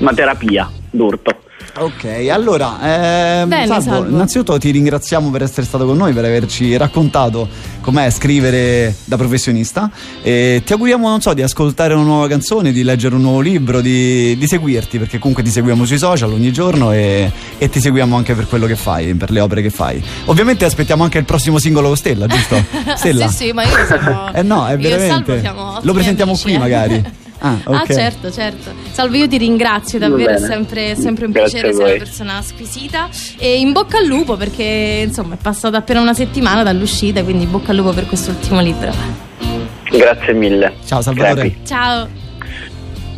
una 0.00 0.12
terapia 0.12 0.70
d'urto. 0.90 1.38
Ok, 1.78 2.28
allora, 2.30 2.78
ehm, 3.42 3.48
Bene, 3.48 3.66
Salvo, 3.66 3.82
Salvo. 3.82 4.10
innanzitutto 4.10 4.58
ti 4.58 4.70
ringraziamo 4.70 5.30
per 5.30 5.42
essere 5.42 5.64
stato 5.66 5.86
con 5.86 5.96
noi, 5.96 6.12
per 6.12 6.24
averci 6.24 6.76
raccontato 6.76 7.48
com'è 7.80 8.10
scrivere 8.10 8.94
da 9.04 9.16
professionista 9.16 9.90
e 10.22 10.62
ti 10.64 10.72
auguriamo, 10.72 11.08
non 11.08 11.20
so, 11.20 11.32
di 11.32 11.42
ascoltare 11.42 11.94
una 11.94 12.02
nuova 12.02 12.28
canzone, 12.28 12.72
di 12.72 12.82
leggere 12.82 13.14
un 13.14 13.22
nuovo 13.22 13.40
libro, 13.40 13.80
di, 13.80 14.36
di 14.36 14.46
seguirti, 14.46 14.98
perché 14.98 15.18
comunque 15.18 15.42
ti 15.42 15.50
seguiamo 15.50 15.84
sui 15.84 15.98
social 15.98 16.32
ogni 16.32 16.52
giorno 16.52 16.92
e, 16.92 17.30
e 17.56 17.68
ti 17.68 17.80
seguiamo 17.80 18.16
anche 18.16 18.34
per 18.34 18.46
quello 18.48 18.66
che 18.66 18.76
fai, 18.76 19.14
per 19.14 19.30
le 19.30 19.40
opere 19.40 19.62
che 19.62 19.70
fai. 19.70 20.02
Ovviamente 20.26 20.64
aspettiamo 20.64 21.04
anche 21.04 21.18
il 21.18 21.24
prossimo 21.24 21.58
singolo 21.58 21.88
con 21.88 21.96
Stella, 21.96 22.26
giusto? 22.26 22.62
Stella? 22.96 23.28
sì, 23.28 23.46
sì, 23.46 23.52
ma 23.52 23.62
io 23.62 23.86
siamo. 23.86 24.32
Eh 24.32 24.42
no, 24.42 24.66
è 24.66 24.76
veramente. 24.76 25.40
Lo 25.82 25.92
presentiamo 25.92 26.32
amici, 26.32 26.44
qui 26.44 26.54
eh. 26.54 26.58
magari. 26.58 27.12
Ah, 27.40 27.58
ok. 27.64 27.74
Ah, 27.74 27.86
certo, 27.86 28.30
certo. 28.30 28.72
Salvo, 28.92 29.16
io 29.16 29.26
ti 29.26 29.38
ringrazio 29.38 29.98
davvero, 29.98 30.32
è 30.32 30.38
sempre, 30.38 30.94
sempre 30.94 31.26
un 31.26 31.32
Grazie 31.32 31.60
piacere, 31.60 31.74
sei 31.74 31.94
una 31.94 32.04
persona 32.04 32.42
squisita. 32.42 33.08
E 33.38 33.58
in 33.58 33.72
bocca 33.72 33.98
al 33.98 34.06
lupo 34.06 34.36
perché 34.36 35.04
insomma 35.06 35.34
è 35.34 35.38
passata 35.40 35.78
appena 35.78 36.00
una 36.00 36.14
settimana 36.14 36.62
dall'uscita, 36.62 37.22
quindi 37.22 37.44
in 37.44 37.50
bocca 37.50 37.70
al 37.70 37.76
lupo 37.78 37.92
per 37.92 38.06
quest'ultimo 38.06 38.60
libro. 38.60 38.92
Grazie 39.90 40.32
mille. 40.34 40.74
Ciao 40.84 41.00
Salvatore. 41.00 41.40
Crepi. 41.40 41.66
Ciao. 41.66 42.19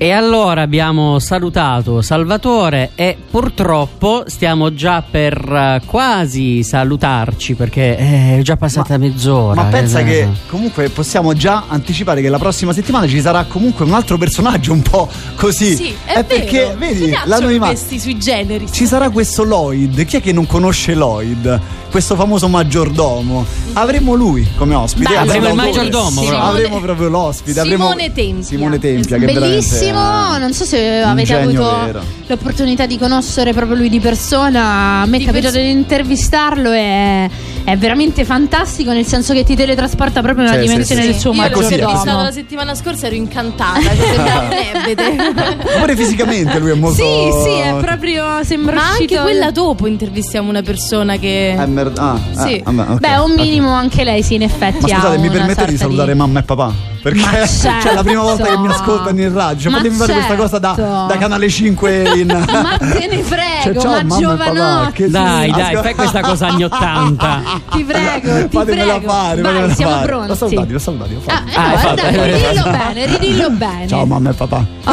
E 0.02 0.10
allora 0.10 0.62
abbiamo 0.62 1.20
salutato 1.20 2.02
Salvatore 2.02 2.90
e 2.96 3.16
purtroppo 3.30 4.24
stiamo 4.26 4.74
già 4.74 5.00
per 5.08 5.34
eh, 5.36 5.80
quasi 5.86 6.64
salutarci 6.64 7.54
perché 7.54 7.96
è 7.96 8.40
già 8.42 8.56
passata 8.56 8.98
mezz'ora. 8.98 9.62
Ma 9.62 9.68
pensa 9.68 10.00
eh, 10.00 10.04
che 10.04 10.28
comunque 10.48 10.88
possiamo 10.88 11.34
già 11.34 11.66
anticipare 11.68 12.20
che 12.20 12.28
la 12.30 12.38
prossima 12.38 12.72
settimana 12.72 13.06
ci 13.06 13.20
sarà 13.20 13.44
comunque 13.44 13.84
un 13.84 13.92
altro 13.92 14.18
personaggio 14.18 14.72
un 14.72 14.82
po' 14.82 15.08
così. 15.36 15.76
Sì, 15.76 15.94
è, 16.04 16.14
vero. 16.14 16.24
perché, 16.26 16.74
vedi, 16.76 17.16
l'anonimato. 17.24 17.70
questi 17.72 18.00
sui 18.00 18.18
generi. 18.18 18.66
Ci 18.72 18.86
sarà 18.86 19.08
questo 19.08 19.44
Lloyd. 19.44 20.04
Chi 20.04 20.16
è 20.16 20.20
che 20.20 20.32
non 20.32 20.46
conosce 20.46 20.94
Lloyd? 20.94 21.60
Questo 21.92 22.16
famoso 22.16 22.48
maggiordomo. 22.48 23.44
Avremo 23.74 24.14
lui 24.14 24.48
come 24.56 24.74
ospite. 24.74 25.04
Bello. 25.10 25.20
Anzi, 25.20 25.36
Avremo 25.36 25.48
il 25.48 25.54
maggiordomo, 25.54 26.20
Sì, 26.22 26.26
proprio. 26.26 26.48
Avremo 26.48 26.80
proprio 26.80 27.08
l'ospite. 27.08 27.60
avremo- 27.60 27.84
Simone 27.84 28.12
Tempia. 28.12 28.44
Simone 28.44 28.78
Tempia, 28.78 29.18
che 29.18 29.24
Bellissimo, 29.26 29.40
veramente 29.40 29.91
è 29.98 30.38
non 30.38 30.52
so 30.52 30.64
se 30.64 31.00
avete 31.00 31.34
avuto 31.34 31.80
vero. 31.84 32.02
l'opportunità 32.26 32.86
di 32.86 32.98
conoscere 32.98 33.52
proprio 33.52 33.76
lui 33.76 33.88
di 33.88 34.00
persona. 34.00 35.00
A 35.02 35.06
me 35.06 35.16
è 35.16 35.20
Di 35.20 35.24
capitato 35.26 35.54
pers- 35.54 35.66
di 35.66 35.70
intervistarlo 35.70 36.72
e 36.72 37.30
è 37.64 37.76
veramente 37.76 38.24
fantastico, 38.24 38.92
nel 38.92 39.06
senso 39.06 39.32
che 39.32 39.44
ti 39.44 39.54
teletrasporta 39.54 40.20
proprio 40.20 40.46
Sì, 40.48 40.54
sì, 40.54 40.60
dimensione 40.60 41.00
sì, 41.02 41.06
del 41.06 41.14
sì. 41.16 41.20
suo 41.20 41.32
Io 41.32 41.42
l'ho 41.42 41.48
così, 41.48 41.58
è 41.58 41.60
così. 41.62 41.74
intervistato 41.74 42.06
maggiordomo. 42.06 42.22
la 42.24 42.32
settimana 42.32 42.74
scorsa 42.74 43.06
ero 43.06 43.14
incantata, 43.14 43.78
che 43.78 43.96
sembrava 44.14 44.40
un 44.46 44.52
ebete. 44.52 45.78
Pure 45.78 45.96
fisicamente 45.96 46.58
lui 46.58 46.70
è 46.70 46.74
molto. 46.74 47.02
Sì, 47.02 47.30
sì, 47.44 47.58
è 47.58 47.74
proprio 47.80 48.42
sembra 48.44 48.74
Ma 48.76 48.88
anche 48.90 49.18
quella 49.20 49.50
dopo 49.50 49.86
intervistiamo 49.86 50.48
una 50.48 50.62
persona 50.62 51.16
che. 51.16 51.50
Eh, 51.50 51.66
mer- 51.66 51.92
ah, 51.98 52.12
ah, 52.34 52.46
Sì. 52.46 52.60
vabbè, 52.64 52.90
ok, 52.92 52.98
Beh, 52.98 53.16
un 53.18 53.32
minimo 53.34 53.70
anche 53.70 54.04
lei 54.04 54.22
sì, 54.22 54.34
in 54.34 54.42
effetti 54.42 54.86
Ma 54.90 54.96
ha 54.96 55.00
scusate, 55.00 55.18
mi 55.18 55.28
una 55.28 55.36
permettete 55.38 55.70
di 55.70 55.76
salutare 55.76 56.14
mamma 56.14 56.40
e 56.40 56.42
papà? 56.42 56.90
Perché 57.02 57.18
Ma 57.20 57.46
cioè, 57.46 57.90
è 57.90 57.94
la 57.94 58.02
prima 58.04 58.22
volta 58.22 58.44
che 58.44 58.56
mi 58.58 58.68
certo. 58.68 58.82
ascoltano 58.82 59.20
in 59.20 59.32
radio. 59.32 59.60
Cioè, 59.62 59.70
Ma 59.72 59.76
fatemi 59.78 59.96
fare 59.96 60.12
questa 60.12 60.34
cosa 60.36 60.58
da, 60.58 60.74
certo. 60.76 61.06
da 61.08 61.16
canale 61.18 61.48
5 61.48 62.02
in. 62.16 62.26
Ma 62.50 62.76
te 62.78 63.06
ne 63.10 63.22
frego, 63.22 63.80
Cioè, 63.80 64.04
ciao, 64.06 64.36
ma 64.36 64.90
che- 64.92 65.08
Dai, 65.10 65.50
dai, 65.50 65.76
fai 65.76 65.94
questa 65.94 66.20
cosa 66.20 66.46
anni 66.48 66.62
80. 66.64 67.51
Ti 67.70 67.84
prego, 67.84 68.48
ti 68.48 68.56
Fatemela 68.56 68.92
prego. 68.94 69.12
fare, 69.12 69.40
Vai, 69.42 69.52
fatemela 69.52 69.74
siamo 69.74 69.92
fare. 69.92 70.06
pronti. 70.06 70.28
L'ho 70.28 70.34
salutati, 70.34 70.72
l'ho 70.72 70.78
salutati, 70.78 71.14
l'ho 71.14 71.20
Ah, 71.26 71.42
eh, 71.46 71.56
Ah, 71.56 71.68
hai 71.68 72.32
ridillo 72.32 72.62
fatto. 72.62 72.70
bene, 72.70 73.06
ridillo 73.06 73.50
bene. 73.50 73.86
Ciao 73.88 74.06
mamma 74.06 74.30
e 74.30 74.32
papà. 74.34 74.66
Ah, 74.84 74.90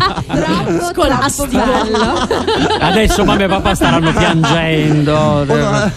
troppo, 0.35 0.85
Scolastico. 0.93 1.47
troppo 1.49 1.89
bello. 1.91 2.77
Adesso 2.79 3.23
mamma 3.25 3.43
e 3.43 3.47
papà 3.47 3.75
staranno 3.75 4.11
piangendo. 4.11 5.15
Oh, 5.17 5.43
no. 5.45 5.91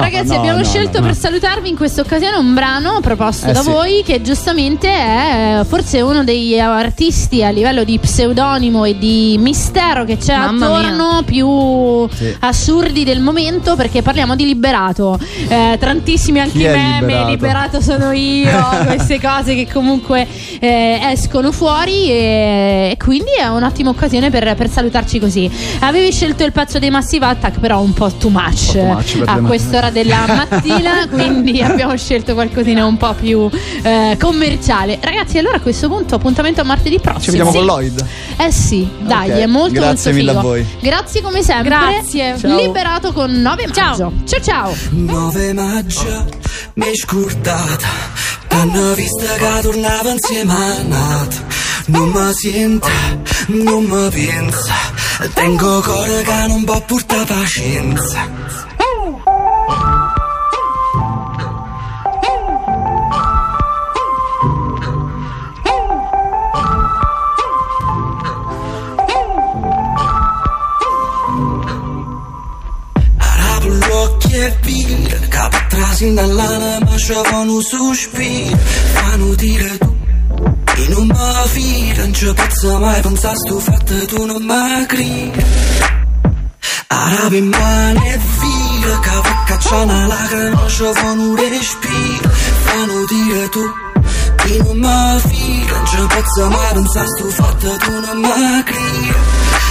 Ragazzi, 0.00 0.28
no, 0.28 0.38
abbiamo 0.38 0.58
no, 0.58 0.64
scelto 0.64 0.98
no, 1.00 1.06
per 1.06 1.14
no. 1.14 1.20
salutarvi 1.20 1.68
in 1.68 1.76
questa 1.76 2.00
occasione 2.02 2.36
un 2.36 2.54
brano 2.54 3.00
proposto 3.00 3.48
Eh, 3.48 3.52
da 3.52 3.62
sì. 3.62 3.70
voi 3.70 4.02
che 4.04 4.20
giustamente 4.22 4.88
è 4.88 5.58
eh, 5.60 5.64
forse 5.64 6.00
uno 6.02 6.24
degli 6.24 6.58
artisti 6.58 7.42
a 7.42 7.50
livello 7.50 7.82
di 7.84 7.98
pseudonimo 7.98 8.84
e 8.84 8.98
di 8.98 9.36
mistero 9.40 10.04
che 10.04 10.18
c'è 10.18 10.36
Mamma 10.36 10.66
attorno 10.66 11.22
più 11.24 12.08
Sì. 12.14 12.36
assurdi 12.40 13.04
del 13.04 13.20
momento 13.20 13.76
perché 13.76 14.02
parliamo 14.02 14.34
di 14.36 14.44
Liberato. 14.46 15.18
Eh, 15.48 15.76
tantissimi 15.78 16.40
anche 16.40 16.52
Chi 16.58 16.64
meme, 16.64 17.00
Liberato? 17.00 17.30
liberato 17.30 17.80
sono 17.80 18.12
io, 18.12 18.50
queste 18.86 19.20
cose 19.20 19.54
che 19.54 19.66
comunque 19.72 20.26
eh, 20.60 20.98
escono 21.10 21.50
fuori 21.52 22.10
e, 22.10 22.88
e 22.92 22.96
quindi 22.98 23.30
è 23.38 23.48
un'ottima 23.66 23.90
occasione 23.90 24.30
per, 24.30 24.54
per 24.54 24.70
salutarci 24.70 25.18
così. 25.18 25.50
Avevi 25.80 26.12
scelto 26.12 26.44
il 26.44 26.52
pezzo 26.52 26.78
dei 26.78 26.90
Massive 26.90 27.26
Attack 27.26 27.58
però 27.58 27.80
un 27.80 27.92
po' 27.92 28.10
too 28.12 28.30
much, 28.30 28.66
po' 28.66 28.72
too 28.72 28.84
much 28.84 29.22
a 29.26 29.38
quest'ora 29.40 29.90
della 29.90 30.24
mattina, 30.48 31.06
quindi 31.08 31.60
abbiamo 31.62 31.96
scelto 31.96 32.34
qualcosina 32.34 32.84
un 32.86 32.96
po' 32.96 33.12
più 33.14 33.48
eh, 33.82 34.16
commerciale. 34.20 34.98
Ragazzi, 35.00 35.38
allora 35.38 35.56
a 35.56 35.60
questo 35.60 35.88
punto 35.88 36.14
appuntamento 36.14 36.60
a 36.60 36.64
martedì 36.64 36.98
prossimo. 37.00 37.22
Ci 37.22 37.30
vediamo 37.30 37.50
Sì. 37.50 37.56
con 37.58 37.66
Lloyd. 37.66 38.04
Eh 38.38 38.52
sì, 38.52 38.88
dai, 39.00 39.30
Ok, 39.30 39.36
è 39.38 39.46
molto 39.46 39.72
grazie 39.72 40.12
molto 40.12 40.18
mille 40.18 40.28
figo. 40.30 40.38
a 40.38 40.42
voi. 40.42 40.66
Grazie 40.80 41.22
come 41.22 41.42
sempre. 41.42 41.68
Grazie. 41.68 42.38
Ciao. 42.38 42.56
Liberato 42.56 43.12
con 43.12 43.30
9 43.32 43.66
maggio. 43.66 44.12
Ciao 44.26 44.40
ciao. 44.40 44.74
9 44.90 45.52
maggio 45.52 46.24
mi 46.74 46.84
è 46.86 46.94
scordata 46.94 47.88
T'hanno 48.48 48.92
vista 48.94 49.32
che 49.34 49.60
tornava 49.62 50.10
insieme 50.10 50.52
a 50.52 50.82
Nat 50.82 51.42
Non 51.88 52.10
mi 52.10 52.32
sento, 52.32 52.88
non 53.46 53.84
mi 53.84 54.10
pensa 54.10 54.74
Tengo 55.34 55.80
cuore 55.80 56.22
che 56.22 56.46
non 56.48 56.64
può 56.64 56.80
portare 56.80 57.24
pazienza. 57.24 58.28
Apro 73.18 73.74
gli 73.74 73.90
occhi 73.90 74.32
e 74.34 74.56
vedo 74.62 75.28
che 75.28 75.36
atrás 75.36 76.04
dall'anima 76.04 76.96
ci 76.96 77.12
fanno 77.24 77.54
un 77.54 77.62
sospiro 77.62 78.56
Fanno 78.92 79.34
dire 79.34 79.78
tu 79.78 79.85
e 79.85 79.85
non 80.96 81.06
mi 81.08 81.48
fido, 81.48 82.00
non 82.00 82.14
ci 82.14 82.32
posso 82.32 82.78
mai 82.78 83.00
pensare 83.02 83.36
sto 83.36 83.60
fatto 83.60 84.06
tu 84.06 84.24
non 84.24 84.42
mi 84.42 84.86
credi 84.86 85.44
Arabi 86.86 87.36
in 87.36 87.48
mano 87.48 88.02
e 88.02 88.18
via 88.40 88.98
che 89.00 89.10
va 89.10 89.42
cacciare 89.44 89.82
una 89.82 90.06
lacrima 90.06 90.68
ci 90.68 90.84
fanno 90.94 91.22
un 91.22 91.36
respiro 91.36 92.28
Fanno 92.64 93.04
dire 93.08 93.48
tu 93.50 93.64
e 94.46 94.62
non 94.62 94.78
mi 94.78 95.20
fido, 95.20 95.74
non 95.74 95.86
ci 95.86 96.06
posso 96.14 96.48
mai 96.48 96.72
pensare 96.72 97.06
sto 97.06 97.28
fatto 97.28 97.76
tu 97.76 97.90
non 98.00 98.18
mi 98.18 98.62
credi 98.64 99.14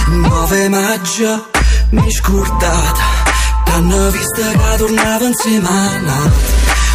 9 0.08 0.68
maggio 0.68 1.50
mi 1.90 2.12
scordata 2.12 3.34
T'hanno 3.64 4.10
visto 4.10 4.42
che 4.42 4.76
tornava 4.76 5.26
insieme 5.26 5.68
a 5.68 5.98
Nat 5.98 6.32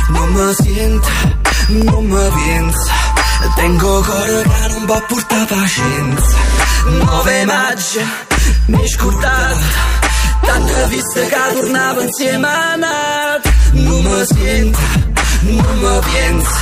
Non 0.09 0.29
mi 0.29 0.53
sento, 0.53 1.07
non 1.67 2.05
mi 2.05 2.29
pensa 2.29 3.00
Tengo 3.55 4.01
cuore 4.01 4.43
che 4.43 4.67
non 4.69 4.85
può 4.85 5.05
portare 5.07 5.45
pazienza 5.45 6.37
9 6.85 7.45
maggio 7.45 8.01
mi 8.67 8.87
scordata 8.87 9.99
T'hanno 10.41 10.87
visto 10.87 11.19
che 11.19 11.37
tornava 11.53 12.01
insieme 12.01 12.47
a 12.47 12.75
Nat. 12.75 13.53
Non 13.73 14.03
mi 14.03 14.25
sento, 14.25 14.79
non 15.41 15.77
mi 15.79 15.99
pensa 16.11 16.59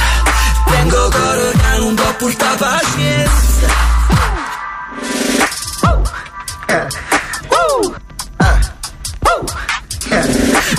Tengo 0.65 1.09
cuore 1.09 1.51
che 1.51 1.77
non 1.79 1.95
può 1.95 2.15
portare 2.15 2.57
pazienza 2.57 3.87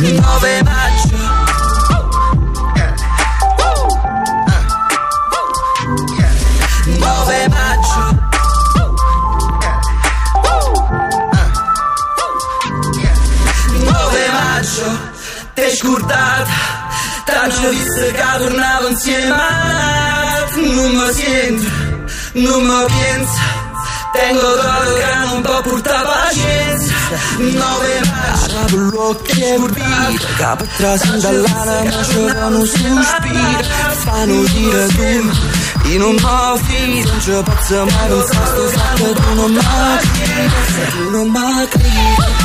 9 0.00 0.62
maggio 0.62 1.69
T'hai 15.80 15.88
scordata 15.88 16.44
T'hanno 17.24 17.68
visto 17.70 18.00
che 18.00 18.22
tornavo 18.38 18.88
insieme 18.88 19.34
a 19.34 20.46
Non 20.56 20.90
mi 20.90 21.12
sento 21.14 21.70
Non 22.32 22.62
mi 22.62 22.84
pensa 22.86 23.58
Tengo 24.12 24.40
cuore 24.40 24.94
che 24.94 25.14
non 25.24 25.40
può 25.42 25.60
portare 25.62 26.06
pazienza 26.06 26.94
9 27.38 28.00
maggio 28.10 28.58
Apro 28.58 28.78
gli 28.78 28.94
occhi 28.94 29.40
e 29.40 29.58
vedo 29.58 30.26
Che 30.36 30.42
atrás 30.42 31.16
dall'anima 31.16 32.04
ci 32.04 32.28
fanno 32.28 32.58
un 32.58 32.66
sospiro 32.66 33.62
Fanno 34.04 34.42
dire 34.42 34.86
tu 34.88 35.88
Io 35.88 35.98
non 35.98 36.14
mi 36.14 36.62
fido, 36.64 37.10
non 37.10 37.20
ci 37.20 37.30
posso 37.42 37.84
mai 37.84 38.08
pensare 38.08 38.46
Sto 38.46 38.68
fatto 38.68 39.12
tu 39.12 39.34
non 39.34 39.52
mi 39.52 39.60
credi 40.12 40.90
Tu 40.90 41.10
non 41.10 41.30
mi 41.30 41.68
credi 41.68 42.39